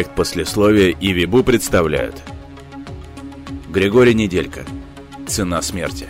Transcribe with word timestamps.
Проект 0.00 0.16
послесловия 0.16 0.96
и 0.98 1.12
Вибу 1.12 1.44
представляют. 1.44 2.14
Григорий 3.68 4.14
Неделька. 4.14 4.64
Цена 5.26 5.60
смерти. 5.60 6.08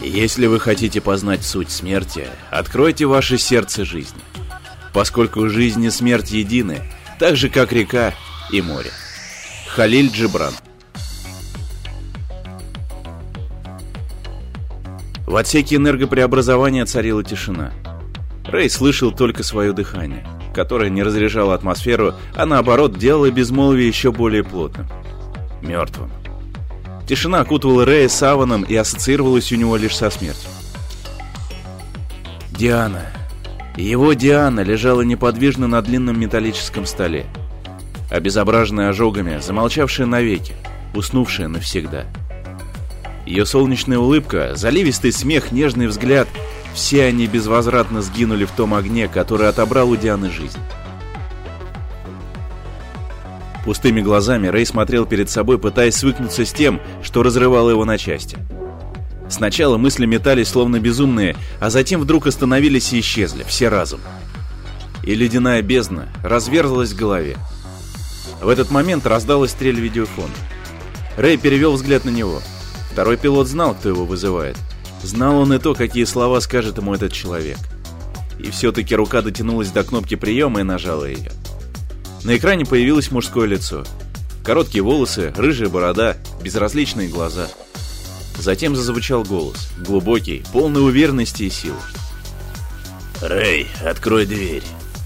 Если 0.00 0.46
вы 0.46 0.58
хотите 0.58 1.02
познать 1.02 1.44
суть 1.44 1.70
смерти, 1.70 2.28
откройте 2.50 3.04
ваше 3.04 3.36
сердце 3.36 3.84
жизни. 3.84 4.22
Поскольку 4.94 5.50
жизнь 5.50 5.84
и 5.84 5.90
смерть 5.90 6.30
едины, 6.30 6.80
так 7.18 7.36
же 7.36 7.50
как 7.50 7.72
река 7.72 8.14
и 8.50 8.62
море. 8.62 8.90
Халиль 9.66 10.10
Джибран. 10.10 10.54
В 15.26 15.36
отсеке 15.36 15.76
энергопреобразования 15.76 16.86
царила 16.86 17.22
тишина. 17.22 17.74
Рэй 18.46 18.70
слышал 18.70 19.12
только 19.12 19.42
свое 19.42 19.74
дыхание, 19.74 20.26
которое 20.58 20.90
не 20.90 21.04
разряжало 21.04 21.54
атмосферу, 21.54 22.14
а 22.34 22.44
наоборот 22.44 22.98
делало 22.98 23.30
безмолвие 23.30 23.86
еще 23.86 24.10
более 24.10 24.42
плотным. 24.42 24.88
Мертвым. 25.62 26.10
Тишина 27.06 27.42
окутывала 27.42 27.84
Рэя 27.84 28.08
саваном 28.08 28.64
и 28.64 28.74
ассоциировалась 28.74 29.52
у 29.52 29.54
него 29.54 29.76
лишь 29.76 29.94
со 29.94 30.10
смертью. 30.10 30.50
Диана. 32.50 33.06
Его 33.76 34.14
Диана 34.14 34.62
лежала 34.62 35.02
неподвижно 35.02 35.68
на 35.68 35.80
длинном 35.80 36.18
металлическом 36.18 36.86
столе. 36.86 37.26
Обезображенная 38.10 38.88
ожогами, 38.88 39.38
замолчавшая 39.40 40.08
навеки, 40.08 40.54
уснувшая 40.92 41.46
навсегда. 41.46 42.06
Ее 43.26 43.46
солнечная 43.46 43.98
улыбка, 43.98 44.56
заливистый 44.56 45.12
смех, 45.12 45.52
нежный 45.52 45.86
взгляд— 45.86 46.26
все 46.78 47.06
они 47.06 47.26
безвозвратно 47.26 48.02
сгинули 48.02 48.44
в 48.44 48.52
том 48.52 48.72
огне, 48.72 49.08
который 49.08 49.48
отобрал 49.48 49.90
у 49.90 49.96
Дианы 49.96 50.30
жизнь. 50.30 50.60
Пустыми 53.64 54.00
глазами 54.00 54.46
Рэй 54.46 54.64
смотрел 54.64 55.04
перед 55.04 55.28
собой, 55.28 55.58
пытаясь 55.58 55.96
свыкнуться 55.96 56.44
с 56.46 56.52
тем, 56.52 56.80
что 57.02 57.24
разрывало 57.24 57.70
его 57.70 57.84
на 57.84 57.98
части. 57.98 58.38
Сначала 59.28 59.76
мысли 59.76 60.06
метались 60.06 60.48
словно 60.48 60.78
безумные, 60.78 61.34
а 61.58 61.68
затем 61.68 62.00
вдруг 62.00 62.28
остановились 62.28 62.92
и 62.92 63.00
исчезли, 63.00 63.42
все 63.42 63.68
разом. 63.68 63.98
И 65.02 65.16
ледяная 65.16 65.62
бездна 65.62 66.08
разверзлась 66.22 66.92
в 66.92 66.96
голове. 66.96 67.38
В 68.40 68.48
этот 68.48 68.70
момент 68.70 69.04
раздалась 69.04 69.50
стрель 69.50 69.80
видеофона. 69.80 70.28
Рэй 71.16 71.38
перевел 71.38 71.72
взгляд 71.72 72.04
на 72.04 72.10
него. 72.10 72.40
Второй 72.92 73.16
пилот 73.16 73.48
знал, 73.48 73.74
кто 73.74 73.88
его 73.88 74.04
вызывает. 74.04 74.56
Знал 75.02 75.38
он 75.38 75.52
и 75.52 75.58
то, 75.58 75.74
какие 75.74 76.04
слова 76.04 76.40
скажет 76.40 76.78
ему 76.78 76.94
этот 76.94 77.12
человек. 77.12 77.58
И 78.38 78.50
все-таки 78.50 78.94
рука 78.94 79.22
дотянулась 79.22 79.70
до 79.70 79.84
кнопки 79.84 80.14
приема 80.14 80.60
и 80.60 80.64
нажала 80.64 81.04
ее. 81.04 81.32
На 82.24 82.36
экране 82.36 82.64
появилось 82.64 83.10
мужское 83.10 83.46
лицо. 83.46 83.84
Короткие 84.44 84.82
волосы, 84.82 85.32
рыжая 85.36 85.68
борода, 85.68 86.16
безразличные 86.42 87.08
глаза. 87.08 87.48
Затем 88.38 88.76
зазвучал 88.76 89.24
голос, 89.24 89.70
глубокий, 89.84 90.44
полный 90.52 90.84
уверенности 90.84 91.44
и 91.44 91.50
силы. 91.50 91.76
«Рэй, 93.20 93.66
открой 93.84 94.26
дверь. 94.26 94.62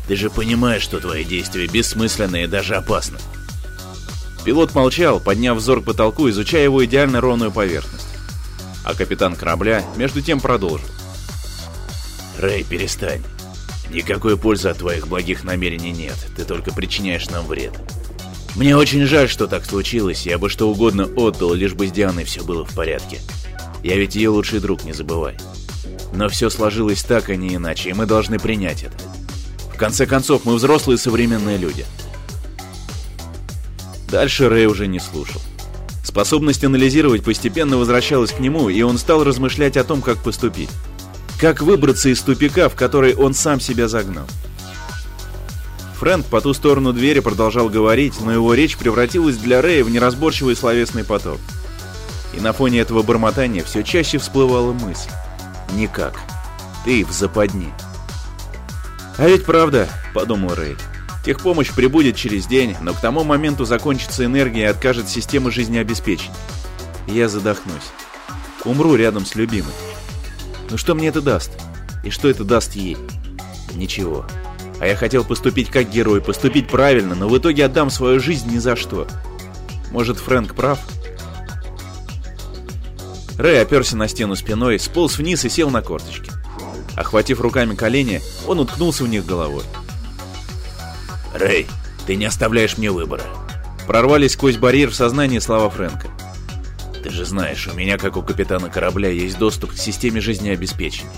Ты 0.07 0.17
же 0.17 0.29
понимаешь, 0.29 0.83
что 0.83 1.01
твои 1.01 1.25
действия 1.25 1.67
бессмысленны 1.67 2.45
и 2.45 2.47
даже 2.47 2.77
опасны». 2.77 3.19
Пилот 4.45 4.75
молчал, 4.75 5.21
подняв 5.21 5.57
взор 5.57 5.81
к 5.81 5.87
потолку, 5.87 6.29
изучая 6.29 6.65
его 6.65 6.85
идеально 6.85 7.21
ровную 7.21 7.53
поверхность. 7.53 8.12
А 8.85 8.95
капитан 8.95 9.37
корабля 9.37 9.85
между 9.97 10.21
тем 10.21 10.41
продолжил. 10.41 10.89
«Рэй, 12.39 12.65
перестань. 12.65 13.23
Никакой 13.91 14.39
пользы 14.39 14.69
от 14.71 14.79
твоих 14.79 15.07
благих 15.07 15.45
намерений 15.45 15.93
нет, 15.93 16.17
ты 16.37 16.45
только 16.45 16.73
причиняешь 16.73 17.29
нам 17.29 17.47
вред. 17.47 17.75
Мне 18.57 18.77
очень 18.77 19.05
жаль, 19.07 19.29
что 19.29 19.47
так 19.47 19.65
случилось, 19.65 20.27
я 20.27 20.39
бы 20.39 20.49
что 20.49 20.71
угодно 20.71 21.05
отдал, 21.05 21.55
лишь 21.55 21.75
бы 21.75 21.87
с 21.87 21.93
Дианой 21.93 22.25
все 22.25 22.43
было 22.43 22.65
в 22.65 22.75
порядке. 22.75 23.19
Я 23.83 23.97
ведь 23.97 24.15
ее 24.15 24.31
лучший 24.31 24.61
друг, 24.61 24.85
не 24.85 24.93
забывай. 24.93 25.37
Но 26.15 26.29
все 26.29 26.51
сложилось 26.51 27.03
так, 27.03 27.31
а 27.31 27.37
не 27.37 27.57
иначе, 27.57 27.91
и 27.91 27.93
мы 27.95 28.07
должны 28.07 28.39
принять 28.39 28.83
это. 28.83 28.97
В 29.75 29.77
конце 29.77 30.07
концов, 30.07 30.45
мы 30.45 30.55
взрослые 30.55 30.99
современные 30.99 31.57
люди. 31.57 31.85
Дальше 34.09 34.49
Рэй 34.49 34.67
уже 34.67 34.87
не 34.87 35.01
слушал. 35.01 35.41
Способность 36.03 36.65
анализировать 36.65 37.25
постепенно 37.25 37.77
возвращалась 37.77 38.33
к 38.33 38.41
нему, 38.41 38.69
и 38.69 38.83
он 38.83 38.99
стал 38.99 39.25
размышлять 39.25 39.77
о 39.77 39.85
том, 39.85 40.03
как 40.03 40.19
поступить. 40.19 40.71
Как 41.41 41.63
выбраться 41.63 42.09
из 42.09 42.21
тупика, 42.21 42.69
в 42.69 42.75
который 42.75 43.15
он 43.15 43.35
сам 43.35 43.61
себя 43.61 43.89
загнал. 43.89 44.27
Фрэнк 46.01 46.27
по 46.27 46.41
ту 46.41 46.53
сторону 46.53 46.93
двери 46.93 47.21
продолжал 47.21 47.69
говорить, 47.69 48.15
но 48.21 48.33
его 48.33 48.55
речь 48.55 48.77
превратилась 48.77 49.37
для 49.37 49.63
Рэя 49.63 49.85
в 49.85 49.91
неразборчивый 49.91 50.57
словесный 50.57 51.05
поток. 51.05 51.39
И 52.37 52.41
на 52.41 52.53
фоне 52.53 52.81
этого 52.81 53.03
бормотания 53.03 53.63
все 53.63 53.85
чаще 53.85 54.19
всплывала 54.19 54.73
мысль. 54.73 55.11
«Никак. 55.75 56.19
Ты 56.85 57.05
в 57.05 57.13
западне». 57.13 57.73
«А 59.17 59.29
ведь 59.29 59.45
правда»,— 59.45 59.89
подумал 60.15 60.55
Рэй. 60.55 60.77
Техпомощь 61.25 61.73
прибудет 61.73 62.17
через 62.17 62.47
день, 62.47 62.77
но 62.81 62.95
к 62.95 63.01
тому 63.01 63.23
моменту 63.23 63.65
закончится 63.65 64.25
энергия 64.25 64.63
и 64.63 64.67
откажет 64.67 65.09
система 65.09 65.51
жизнеобеспечения. 65.51 66.35
я 67.07 67.29
задохнусь. 67.29 67.91
Умру 68.65 68.95
рядом 68.97 69.25
с 69.25 69.35
любимой. 69.35 69.73
Ну 70.71 70.77
что 70.77 70.95
мне 70.95 71.09
это 71.09 71.21
даст? 71.21 71.51
И 72.05 72.11
что 72.11 72.29
это 72.29 72.45
даст 72.45 72.75
ей? 72.75 72.97
Ничего. 73.75 74.27
А 74.81 74.87
я 74.87 74.97
хотел 74.97 75.25
поступить 75.25 75.71
как 75.71 75.91
герой, 75.91 76.21
поступить 76.21 76.67
правильно, 76.67 77.15
но 77.15 77.29
в 77.29 77.39
итоге 77.39 77.67
отдам 77.67 77.91
свою 77.91 78.19
жизнь 78.19 78.51
ни 78.51 78.59
за 78.59 78.75
что. 78.75 79.07
Может, 79.93 80.19
Фрэнк 80.19 80.55
прав? 80.55 80.81
Рэй 83.39 83.63
оперся 83.63 83.97
на 83.97 84.09
стену 84.09 84.35
спиной, 84.35 84.79
сполз 84.81 85.19
вниз 85.19 85.45
и 85.45 85.49
сел 85.49 85.71
на 85.71 85.83
корточки. 85.83 86.31
Охватив 86.97 87.41
руками 87.41 87.75
колени, 87.75 88.21
он 88.47 88.59
уткнулся 88.59 89.05
в 89.05 89.09
них 89.09 89.25
головой. 89.25 89.63
«Рэй, 91.43 91.67
ты 92.07 92.15
не 92.15 92.25
оставляешь 92.25 92.79
мне 92.79 92.93
выбора». 92.93 93.25
Прорвались 93.89 94.35
сквозь 94.35 94.59
барьер 94.59 94.91
в 94.91 94.95
сознании 94.95 95.41
слова 95.41 95.69
Фрэнка. 95.71 96.09
«Ты 97.03 97.11
же 97.11 97.25
знаешь, 97.25 97.67
у 97.67 97.75
меня, 97.75 97.99
как 97.99 98.17
у 98.17 98.23
капитана 98.23 98.69
корабля, 98.69 99.09
есть 99.09 99.39
доступ 99.39 99.73
к 99.73 99.77
системе 99.77 100.21
жизнеобеспечения. 100.21 101.11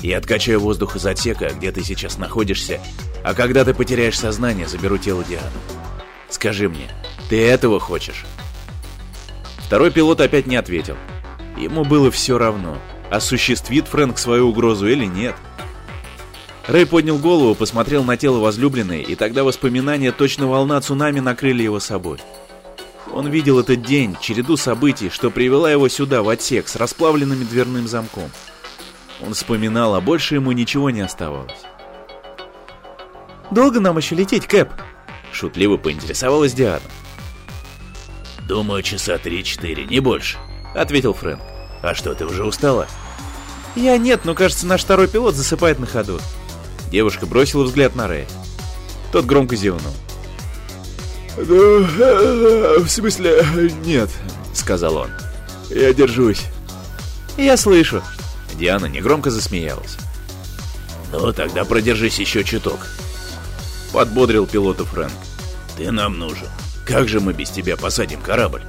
Я 0.00 0.16
откачаю 0.16 0.58
воздух 0.58 0.96
из 0.96 1.04
отсека, 1.04 1.50
где 1.50 1.70
ты 1.70 1.84
сейчас 1.84 2.16
находишься, 2.16 2.80
а 3.22 3.34
когда 3.34 3.62
ты 3.66 3.74
потеряешь 3.74 4.18
сознание, 4.18 4.66
заберу 4.66 4.96
тело 4.96 5.22
Дианы. 5.22 5.44
Скажи 6.30 6.70
мне, 6.70 6.88
ты 7.28 7.38
этого 7.46 7.78
хочешь?» 7.78 8.24
Второй 9.58 9.90
пилот 9.90 10.22
опять 10.22 10.46
не 10.46 10.56
ответил. 10.56 10.96
Ему 11.58 11.84
было 11.84 12.10
все 12.10 12.38
равно, 12.38 12.78
осуществит 13.10 13.86
Фрэнк 13.86 14.16
свою 14.16 14.48
угрозу 14.48 14.88
или 14.88 15.04
нет.— 15.04 15.34
Рэй 16.66 16.86
поднял 16.86 17.18
голову, 17.18 17.54
посмотрел 17.54 18.04
на 18.04 18.16
тело 18.16 18.38
возлюбленной, 18.38 19.02
и 19.02 19.16
тогда 19.16 19.42
воспоминания 19.42 20.12
точно 20.12 20.46
волна 20.46 20.80
цунами 20.80 21.18
накрыли 21.18 21.62
его 21.62 21.80
собой. 21.80 22.20
Он 23.12 23.28
видел 23.28 23.58
этот 23.58 23.82
день, 23.82 24.16
череду 24.20 24.56
событий, 24.56 25.10
что 25.10 25.30
привела 25.30 25.70
его 25.70 25.88
сюда, 25.88 26.22
в 26.22 26.28
отсек, 26.28 26.68
с 26.68 26.76
расплавленным 26.76 27.44
дверным 27.46 27.88
замком. 27.88 28.30
Он 29.20 29.34
вспоминал, 29.34 29.94
а 29.94 30.00
больше 30.00 30.36
ему 30.36 30.52
ничего 30.52 30.90
не 30.90 31.00
оставалось. 31.00 31.52
«Долго 33.50 33.80
нам 33.80 33.98
еще 33.98 34.14
лететь, 34.14 34.46
Кэп?» 34.46 34.70
Шутливо 35.32 35.76
поинтересовалась 35.76 36.54
Диана. 36.54 36.80
«Думаю, 38.48 38.82
часа 38.82 39.18
три-четыре, 39.18 39.84
не 39.84 40.00
больше»,— 40.00 40.38
ответил 40.74 41.12
Фрэнк. 41.12 41.42
«А 41.82 41.94
что, 41.94 42.14
ты 42.14 42.24
уже 42.24 42.44
устала?» 42.44 42.86
«Я 43.74 43.98
нет, 43.98 44.24
но 44.24 44.34
кажется, 44.34 44.66
наш 44.66 44.82
второй 44.82 45.08
пилот 45.08 45.34
засыпает 45.34 45.78
на 45.78 45.86
ходу». 45.86 46.20
Девушка 46.92 47.24
бросила 47.24 47.64
взгляд 47.64 47.96
на 47.96 48.06
Рэя. 48.06 48.26
Тот 49.12 49.24
громко 49.24 49.56
зевнул. 49.56 49.92
«Ну, 51.38 51.84
в 51.84 52.88
смысле, 52.88 53.42
нет»,— 53.86 54.10
сказал 54.54 54.96
он. 54.96 55.10
«Я 55.70 55.94
держусь». 55.94 56.42
«Я 57.38 57.56
слышу». 57.56 58.02
Диана 58.58 58.84
негромко 58.84 59.30
засмеялась. 59.30 59.96
«Ну, 61.10 61.32
тогда 61.32 61.64
продержись 61.64 62.18
еще 62.18 62.44
чуток»,— 62.44 62.86
подбодрил 63.92 64.46
пилота 64.46 64.84
Фрэнк. 64.84 65.12
«Ты 65.78 65.90
нам 65.90 66.18
нужен. 66.18 66.48
Как 66.86 67.08
же 67.08 67.20
мы 67.20 67.32
без 67.32 67.48
тебя 67.48 67.78
посадим 67.78 68.20
корабль?» 68.20 68.62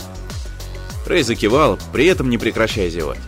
Рэй 1.06 1.24
закивал, 1.24 1.78
при 1.92 2.06
этом 2.06 2.30
не 2.30 2.38
прекращая 2.38 2.90
зевать. 2.90 3.20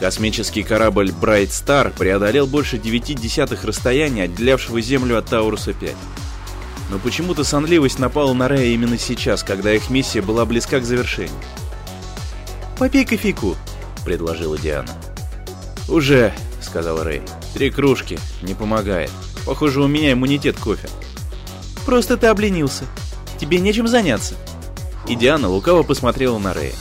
Космический 0.00 0.62
корабль 0.62 1.10
Bright 1.10 1.50
Star 1.50 1.92
преодолел 1.94 2.46
больше 2.46 2.78
девяти 2.78 3.12
десятых 3.12 3.64
расстояния, 3.64 4.22
отделявшего 4.22 4.80
Землю 4.80 5.18
от 5.18 5.30
Тауруса-5. 5.30 5.94
Но 6.88 6.98
почему-то 6.98 7.44
сонливость 7.44 7.98
напала 7.98 8.32
на 8.32 8.48
Рэя 8.48 8.72
именно 8.72 8.96
сейчас, 8.96 9.42
когда 9.42 9.74
их 9.74 9.90
миссия 9.90 10.22
была 10.22 10.46
близка 10.46 10.80
к 10.80 10.86
завершению. 10.86 11.36
«Попей 12.78 13.04
кофейку»,— 13.04 13.56
предложила 14.06 14.56
Диана. 14.56 14.88
«Уже»,— 15.86 16.32
сказал 16.62 17.04
Рэй. 17.04 17.20
«Три 17.52 17.70
кружки. 17.70 18.18
Не 18.40 18.54
помогает. 18.54 19.10
Похоже, 19.44 19.82
у 19.82 19.86
меня 19.86 20.12
иммунитет 20.14 20.58
кофе». 20.58 20.88
«Просто 21.84 22.16
ты 22.16 22.28
обленился. 22.28 22.84
Тебе 23.38 23.60
нечем 23.60 23.86
заняться». 23.86 24.34
И 25.06 25.14
Диана 25.14 25.48
лукаво 25.48 25.82
посмотрела 25.82 26.38
на 26.38 26.54
Рэя. 26.54 26.72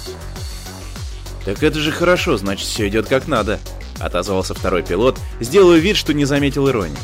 «Так 1.49 1.63
это 1.63 1.79
же 1.79 1.91
хорошо, 1.91 2.37
значит, 2.37 2.67
все 2.67 2.87
идет 2.89 3.07
как 3.07 3.27
надо»,— 3.27 3.59
отозвался 3.99 4.53
второй 4.53 4.83
пилот, 4.83 5.17
сделав 5.39 5.79
вид, 5.79 5.97
что 5.97 6.13
не 6.13 6.23
заметил 6.23 6.69
иронии. 6.69 6.95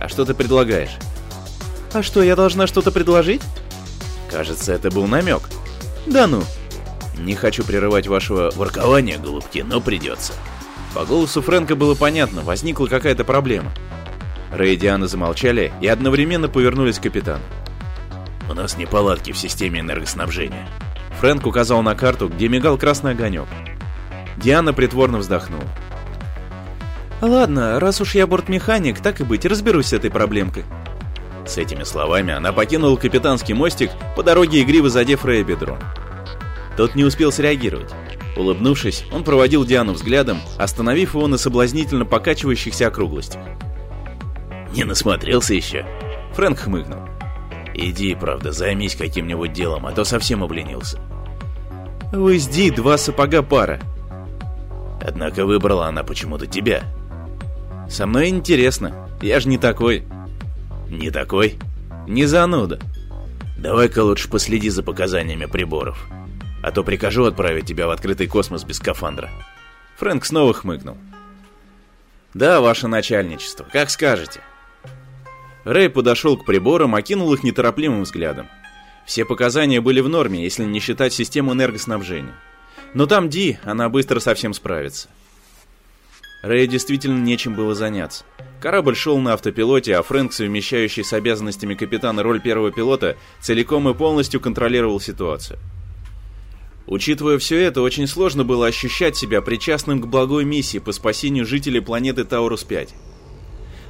«А 0.00 0.08
что 0.08 0.24
ты 0.24 0.32
предлагаешь?» 0.32 0.92
«А 1.92 2.00
что, 2.00 2.22
я 2.22 2.36
должна 2.36 2.68
что-то 2.68 2.92
предложить?» 2.92 3.42
«Кажется, 4.30 4.72
это 4.72 4.92
был 4.92 5.08
намек». 5.08 5.48
«Да 6.06 6.28
ну». 6.28 6.44
«Не 7.18 7.34
хочу 7.34 7.64
прерывать 7.64 8.06
вашего 8.06 8.52
воркования, 8.54 9.18
голубки, 9.18 9.64
но 9.64 9.80
придется». 9.80 10.34
По 10.94 11.04
голосу 11.04 11.42
Фрэнка 11.42 11.74
было 11.74 11.96
понятно, 11.96 12.42
возникла 12.42 12.86
какая-то 12.86 13.24
проблема. 13.24 13.72
Рэй 14.52 14.74
и 14.74 14.76
Диана 14.76 15.08
замолчали 15.08 15.72
и 15.80 15.88
одновременно 15.88 16.48
повернулись 16.48 17.00
к 17.00 17.02
капитану. 17.02 17.42
«У 18.48 18.54
нас 18.54 18.76
неполадки 18.76 19.32
в 19.32 19.36
системе 19.36 19.80
энергоснабжения». 19.80 20.68
Фрэнк 21.20 21.46
указал 21.46 21.82
на 21.82 21.94
карту, 21.94 22.28
где 22.28 22.48
мигал 22.48 22.76
красный 22.76 23.12
огонек. 23.12 23.46
Диана 24.36 24.72
притворно 24.72 25.18
вздохнула. 25.18 25.64
«Ладно, 27.20 27.80
раз 27.80 28.00
уж 28.00 28.14
я 28.14 28.26
бортмеханик, 28.26 29.00
так 29.00 29.20
и 29.20 29.24
быть, 29.24 29.46
разберусь 29.46 29.86
с 29.86 29.92
этой 29.92 30.10
проблемкой». 30.10 30.64
С 31.46 31.58
этими 31.58 31.84
словами 31.84 32.32
она 32.32 32.52
покинула 32.52 32.96
капитанский 32.96 33.54
мостик, 33.54 33.90
по 34.16 34.22
дороге 34.22 34.62
игриво 34.62 34.88
задев 34.90 35.24
Рэя 35.24 35.44
бедром. 35.44 35.78
Тот 36.76 36.94
не 36.94 37.04
успел 37.04 37.30
среагировать. 37.30 37.92
Улыбнувшись, 38.36 39.04
он 39.12 39.22
проводил 39.22 39.64
Диану 39.64 39.92
взглядом, 39.92 40.40
остановив 40.58 41.14
его 41.14 41.26
на 41.28 41.38
соблазнительно 41.38 42.04
покачивающихся 42.04 42.88
округлостях. 42.88 43.42
«Не 44.74 44.84
насмотрелся 44.84 45.54
еще?» 45.54 45.86
Фрэнк 46.34 46.58
хмыкнул. 46.58 47.13
«Иди, 47.74 48.14
правда, 48.14 48.52
займись 48.52 48.96
каким-нибудь 48.96 49.52
делом, 49.52 49.86
а 49.86 49.92
то 49.92 50.04
совсем 50.04 50.42
обленился». 50.42 51.00
«Вы 52.12 52.38
с 52.38 52.46
Ди 52.46 52.70
два 52.70 52.96
сапога 52.96 53.42
пара». 53.42 53.80
Однако 55.00 55.44
выбрала 55.44 55.86
она 55.86 56.04
почему-то 56.04 56.46
тебя. 56.46 56.84
«Со 57.90 58.06
мной 58.06 58.28
интересно, 58.28 59.08
я 59.20 59.40
же 59.40 59.48
не 59.48 59.58
такой». 59.58 60.04
«Не 60.88 61.10
такой?» 61.10 61.58
«Не 62.06 62.26
зануда». 62.26 62.78
«Давай-ка 63.58 64.02
лучше 64.04 64.28
последи 64.28 64.68
за 64.68 64.82
показаниями 64.82 65.46
приборов 65.46 66.06
а 66.64 66.72
то 66.72 66.82
прикажу 66.82 67.24
отправить 67.24 67.66
тебя 67.66 67.86
в 67.86 67.90
открытый 67.90 68.26
космос 68.26 68.64
без 68.64 68.78
скафандра». 68.78 69.28
Фрэнк 69.98 70.24
снова 70.24 70.54
хмыкнул. 70.54 70.96
«Да, 72.32 72.62
ваше 72.62 72.88
начальничество, 72.88 73.66
как 73.70 73.90
скажете». 73.90 74.40
Рэй 75.64 75.88
подошел 75.88 76.36
к 76.36 76.44
приборам, 76.44 76.94
окинул 76.94 77.32
их 77.32 77.42
неторопливым 77.42 78.02
взглядом. 78.02 78.48
Все 79.06 79.24
показания 79.24 79.80
были 79.80 80.00
в 80.00 80.08
норме, 80.08 80.42
если 80.42 80.64
не 80.64 80.80
считать 80.80 81.12
систему 81.12 81.52
энергоснабжения. 81.52 82.34
Но 82.94 83.06
там 83.06 83.28
Ди, 83.28 83.58
она 83.64 83.88
быстро 83.88 84.20
совсем 84.20 84.54
справится. 84.54 85.08
Рэй 86.42 86.66
действительно 86.66 87.18
нечем 87.22 87.54
было 87.54 87.74
заняться. 87.74 88.24
Корабль 88.60 88.94
шел 88.94 89.18
на 89.18 89.32
автопилоте, 89.32 89.96
а 89.96 90.02
Фрэнк, 90.02 90.32
совмещающий 90.32 91.02
с 91.02 91.12
обязанностями 91.12 91.74
капитана 91.74 92.22
роль 92.22 92.40
первого 92.40 92.70
пилота, 92.70 93.16
целиком 93.40 93.88
и 93.88 93.94
полностью 93.94 94.40
контролировал 94.40 95.00
ситуацию. 95.00 95.58
Учитывая 96.86 97.38
все 97.38 97.58
это, 97.60 97.80
очень 97.80 98.06
сложно 98.06 98.44
было 98.44 98.66
ощущать 98.66 99.16
себя 99.16 99.40
причастным 99.40 100.02
к 100.02 100.06
благой 100.06 100.44
миссии 100.44 100.78
по 100.78 100.92
спасению 100.92 101.46
жителей 101.46 101.80
планеты 101.80 102.24
Таурус-5. 102.24 102.90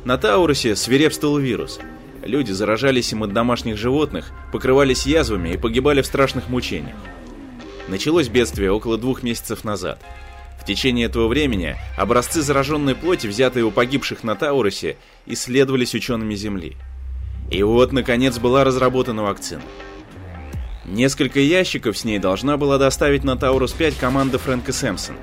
На 0.04 0.18
Таурусе 0.18 0.76
свирепствовал 0.76 1.38
вирус. 1.38 1.80
Люди 2.22 2.52
заражались 2.52 3.12
им 3.12 3.22
от 3.22 3.32
домашних 3.32 3.78
животных, 3.78 4.32
покрывались 4.52 5.06
язвами 5.06 5.50
и 5.50 5.56
погибали 5.56 6.02
в 6.02 6.06
страшных 6.06 6.50
мучениях. 6.50 6.96
Началось 7.88 8.28
бедствие 8.28 8.70
около 8.70 8.98
двух 8.98 9.22
месяцев 9.22 9.64
назад. 9.64 9.98
В 10.60 10.66
течение 10.66 11.06
этого 11.06 11.26
времени 11.26 11.76
образцы 11.96 12.42
зараженной 12.42 12.94
плоти, 12.94 13.26
взятые 13.26 13.64
у 13.64 13.70
погибших 13.70 14.24
на 14.24 14.34
Таурусе, 14.34 14.98
исследовались 15.24 15.94
учеными 15.94 16.34
Земли. 16.34 16.76
И 17.50 17.62
вот, 17.62 17.92
наконец, 17.92 18.38
была 18.38 18.64
разработана 18.64 19.22
вакцина. 19.22 19.62
Несколько 20.84 21.40
ящиков 21.40 21.96
с 21.96 22.04
ней 22.04 22.18
должна 22.18 22.58
была 22.58 22.76
доставить 22.76 23.24
на 23.24 23.36
Таурус-5 23.36 23.94
команда 23.98 24.38
Фрэнка 24.38 24.72
Сэмпсона, 24.72 25.18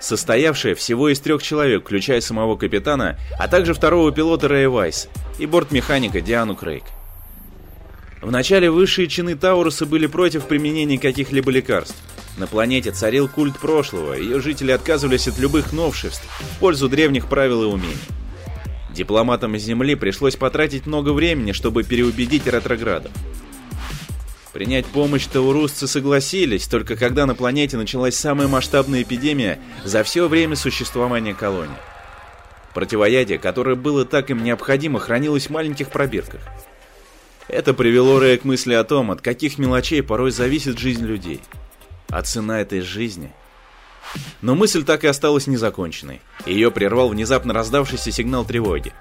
состоявшая 0.00 0.74
всего 0.74 1.08
из 1.08 1.20
трех 1.20 1.42
человек, 1.42 1.82
включая 1.82 2.20
самого 2.20 2.56
капитана, 2.56 3.18
а 3.38 3.48
также 3.48 3.74
второго 3.74 4.12
пилота 4.12 4.48
Рэя 4.48 4.68
Вайса 4.68 5.08
и 5.38 5.46
бортмеханика 5.46 6.20
Диану 6.20 6.54
Крейг. 6.54 6.84
Вначале 8.22 8.70
высшие 8.70 9.08
чины 9.08 9.36
Тауруса 9.36 9.86
были 9.86 10.06
против 10.06 10.46
применения 10.46 10.98
каких-либо 10.98 11.50
лекарств. 11.50 11.96
На 12.36 12.46
планете 12.46 12.90
царил 12.90 13.28
культ 13.28 13.58
прошлого, 13.58 14.14
ее 14.14 14.40
жители 14.40 14.70
отказывались 14.70 15.28
от 15.28 15.38
любых 15.38 15.72
новшеств 15.72 16.22
в 16.22 16.58
пользу 16.58 16.88
древних 16.88 17.28
правил 17.28 17.62
и 17.62 17.66
умений. 17.66 17.96
Дипломатам 18.90 19.56
Земли 19.58 19.94
пришлось 19.94 20.36
потратить 20.36 20.86
много 20.86 21.10
времени, 21.10 21.52
чтобы 21.52 21.82
переубедить 21.82 22.46
ретроградов. 22.46 23.12
Принять 24.56 24.86
помощь 24.86 25.26
таурусцы 25.26 25.86
согласились, 25.86 26.66
только 26.66 26.96
когда 26.96 27.26
на 27.26 27.34
планете 27.34 27.76
началась 27.76 28.16
самая 28.16 28.48
масштабная 28.48 29.02
эпидемия 29.02 29.58
за 29.84 30.02
все 30.02 30.28
время 30.28 30.56
существования 30.56 31.34
колонии. 31.34 31.76
Противоядие, 32.72 33.38
которое 33.38 33.76
было 33.76 34.06
так 34.06 34.30
им 34.30 34.42
необходимо, 34.42 34.98
хранилось 34.98 35.48
в 35.48 35.50
маленьких 35.50 35.90
пробирках. 35.90 36.40
Это 37.48 37.74
привело 37.74 38.18
Рэя 38.18 38.38
к 38.38 38.44
мысли 38.44 38.72
о 38.72 38.82
том, 38.84 39.10
от 39.10 39.20
каких 39.20 39.58
мелочей 39.58 40.02
порой 40.02 40.30
зависит 40.30 40.78
жизнь 40.78 41.04
людей. 41.04 41.42
А 42.08 42.22
цена 42.22 42.62
этой 42.62 42.80
жизни... 42.80 43.34
Но 44.40 44.54
мысль 44.54 44.84
так 44.84 45.04
и 45.04 45.08
осталась 45.08 45.48
незаконченной. 45.48 46.22
Ее 46.46 46.70
прервал 46.70 47.08
внезапно 47.10 47.52
раздавшийся 47.52 48.10
сигнал 48.10 48.46
тревоги. 48.46 48.94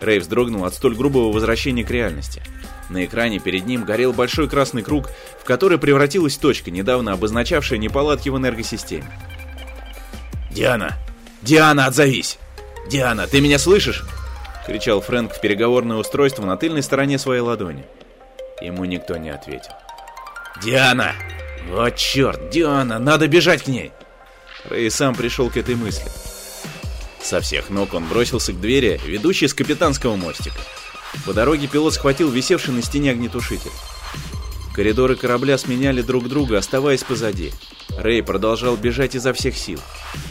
Рэй 0.00 0.18
вздрогнул 0.18 0.64
от 0.64 0.74
столь 0.74 0.96
грубого 0.96 1.32
возвращения 1.32 1.84
к 1.84 1.90
реальности– 1.90 2.42
на 2.90 3.04
экране 3.04 3.38
перед 3.38 3.66
ним 3.66 3.84
горел 3.84 4.12
большой 4.12 4.48
красный 4.48 4.82
круг, 4.82 5.08
в 5.40 5.44
который 5.44 5.78
превратилась 5.78 6.36
точка, 6.36 6.72
недавно 6.72 7.12
обозначавшая 7.12 7.78
неполадки 7.78 8.28
в 8.28 8.36
энергосистеме. 8.36 9.08
«Диана! 10.50 10.94
Диана, 11.40 11.86
отзовись! 11.86 12.38
Диана, 12.88 13.28
ты 13.28 13.40
меня 13.40 13.60
слышишь?»— 13.60 14.04
кричал 14.66 15.00
Фрэнк 15.00 15.32
в 15.32 15.40
переговорное 15.40 15.96
устройство 15.96 16.44
на 16.44 16.56
тыльной 16.56 16.82
стороне 16.82 17.16
своей 17.18 17.40
ладони. 17.40 17.84
Ему 18.60 18.84
никто 18.84 19.16
не 19.16 19.30
ответил. 19.30 19.72
«Диана! 20.60 21.12
Вот 21.68 21.94
черт, 21.94 22.50
Диана, 22.50 22.98
надо 22.98 23.28
бежать 23.28 23.62
к 23.62 23.68
ней!» 23.68 23.92
Рэй 24.68 24.90
сам 24.90 25.14
пришел 25.14 25.48
к 25.48 25.56
этой 25.56 25.76
мысли. 25.76 26.10
Со 27.30 27.40
всех 27.40 27.70
ног 27.70 27.94
он 27.94 28.08
бросился 28.08 28.52
к 28.52 28.60
двери, 28.60 29.00
ведущей 29.06 29.46
с 29.46 29.54
капитанского 29.54 30.16
мостика. 30.16 30.58
По 31.24 31.32
дороге 31.32 31.68
пилот 31.68 31.94
схватил 31.94 32.28
висевший 32.28 32.74
на 32.74 32.82
стене 32.82 33.12
огнетушитель. 33.12 33.70
Коридоры 34.74 35.14
корабля 35.14 35.56
сменяли 35.56 36.02
друг 36.02 36.28
друга, 36.28 36.58
оставаясь 36.58 37.04
позади. 37.04 37.52
Рэй 37.96 38.24
продолжал 38.24 38.76
бежать 38.76 39.14
изо 39.14 39.32
всех 39.32 39.56
сил. 39.56 39.78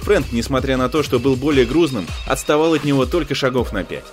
Фрэнк, 0.01 0.33
несмотря 0.33 0.75
на 0.75 0.89
то, 0.89 1.01
что 1.01 1.19
был 1.19 1.37
более 1.37 1.65
грузным, 1.65 2.05
отставал 2.27 2.73
от 2.73 2.83
него 2.83 3.05
только 3.05 3.33
шагов 3.33 3.71
на 3.71 3.85
пять. 3.85 4.03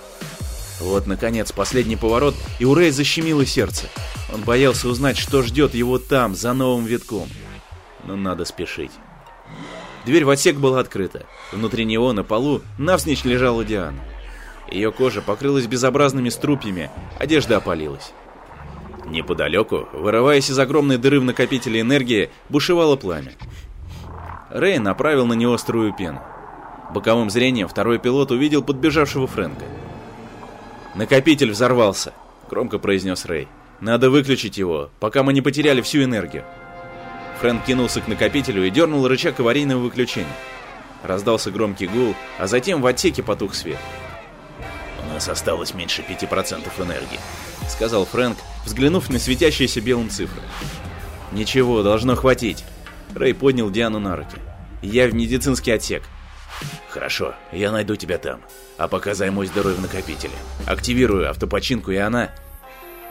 Вот, 0.79 1.07
наконец, 1.07 1.51
последний 1.51 1.97
поворот, 1.97 2.35
и 2.57 2.63
у 2.63 2.73
Рэй 2.73 2.91
защемило 2.91 3.45
сердце. 3.45 3.87
Он 4.33 4.43
боялся 4.43 4.87
узнать, 4.87 5.17
что 5.17 5.43
ждет 5.43 5.75
его 5.75 5.99
там, 5.99 6.37
за 6.37 6.53
новым 6.53 6.85
витком. 6.85 7.27
Но 8.05 8.15
надо 8.15 8.45
спешить. 8.45 8.91
Дверь 10.07 10.23
в 10.23 10.29
отсек 10.29 10.55
была 10.55 10.79
открыта. 10.79 11.25
Внутри 11.51 11.83
него, 11.83 12.13
на 12.13 12.23
полу, 12.23 12.61
навзничь 12.77 13.25
лежала 13.25 13.65
Диана. 13.65 13.99
Ее 14.71 14.93
кожа 14.93 15.21
покрылась 15.21 15.67
безобразными 15.67 16.29
струпьями, 16.29 16.89
одежда 17.19 17.57
опалилась. 17.57 18.13
Неподалеку, 19.05 19.89
вырываясь 19.91 20.49
из 20.49 20.57
огромной 20.57 20.97
дыры 20.97 21.19
в 21.19 21.25
накопителе 21.25 21.81
энергии, 21.81 22.29
бушевало 22.47 22.95
пламя. 22.95 23.33
Рэй 24.49 24.79
направил 24.79 25.25
на 25.25 25.33
него 25.33 25.57
струю 25.57 25.93
пены. 25.93 26.21
Боковым 26.93 27.29
зрением 27.29 27.67
второй 27.67 27.99
пилот 27.99 28.31
увидел 28.31 28.63
подбежавшего 28.63 29.27
Фрэнка. 29.27 29.65
«Накопитель 30.95 31.51
взорвался»,— 31.51 32.13
громко 32.49 32.79
произнес 32.79 33.25
Рэй. 33.25 33.49
«Надо 33.81 34.09
выключить 34.09 34.57
его, 34.57 34.89
пока 35.01 35.23
мы 35.23 35.33
не 35.33 35.41
потеряли 35.41 35.81
всю 35.81 36.01
энергию». 36.01 36.45
Фрэнк 37.39 37.65
кинулся 37.65 38.01
к 38.01 38.07
накопителю 38.07 38.65
и 38.65 38.69
дернул 38.69 39.07
рычаг 39.07 39.39
аварийного 39.39 39.79
выключения. 39.79 40.27
Раздался 41.03 41.51
громкий 41.51 41.87
гул, 41.87 42.15
а 42.39 42.47
затем 42.47 42.81
в 42.81 42.87
отсеке 42.87 43.23
потух 43.23 43.53
свет 43.53 43.77
нас 45.17 45.29
осталось 45.29 45.73
меньше 45.73 46.03
5% 46.07 46.69
энергии»,— 46.77 47.19
сказал 47.67 48.05
Фрэнк, 48.05 48.37
взглянув 48.65 49.09
на 49.09 49.17
светящиеся 49.17 49.81
белым 49.81 50.11
цифры. 50.11 50.43
«Ничего, 51.31 51.81
должно 51.81 52.15
хватить». 52.15 52.63
Рэй 53.15 53.33
поднял 53.33 53.71
Диану 53.71 53.99
на 53.99 54.15
руки. 54.15 54.37
«Я 54.83 55.07
в 55.07 55.15
медицинский 55.15 55.71
отсек. 55.71 56.03
Хорошо, 56.89 57.33
я 57.51 57.71
найду 57.71 57.95
тебя 57.95 58.19
там. 58.19 58.41
А 58.77 58.87
пока 58.87 59.15
займусь 59.15 59.49
дырой 59.49 59.73
в 59.73 59.81
накопителе. 59.81 60.33
Активирую 60.67 61.29
автопочинку, 61.29 61.91
и 61.91 61.97
она... 61.97 62.29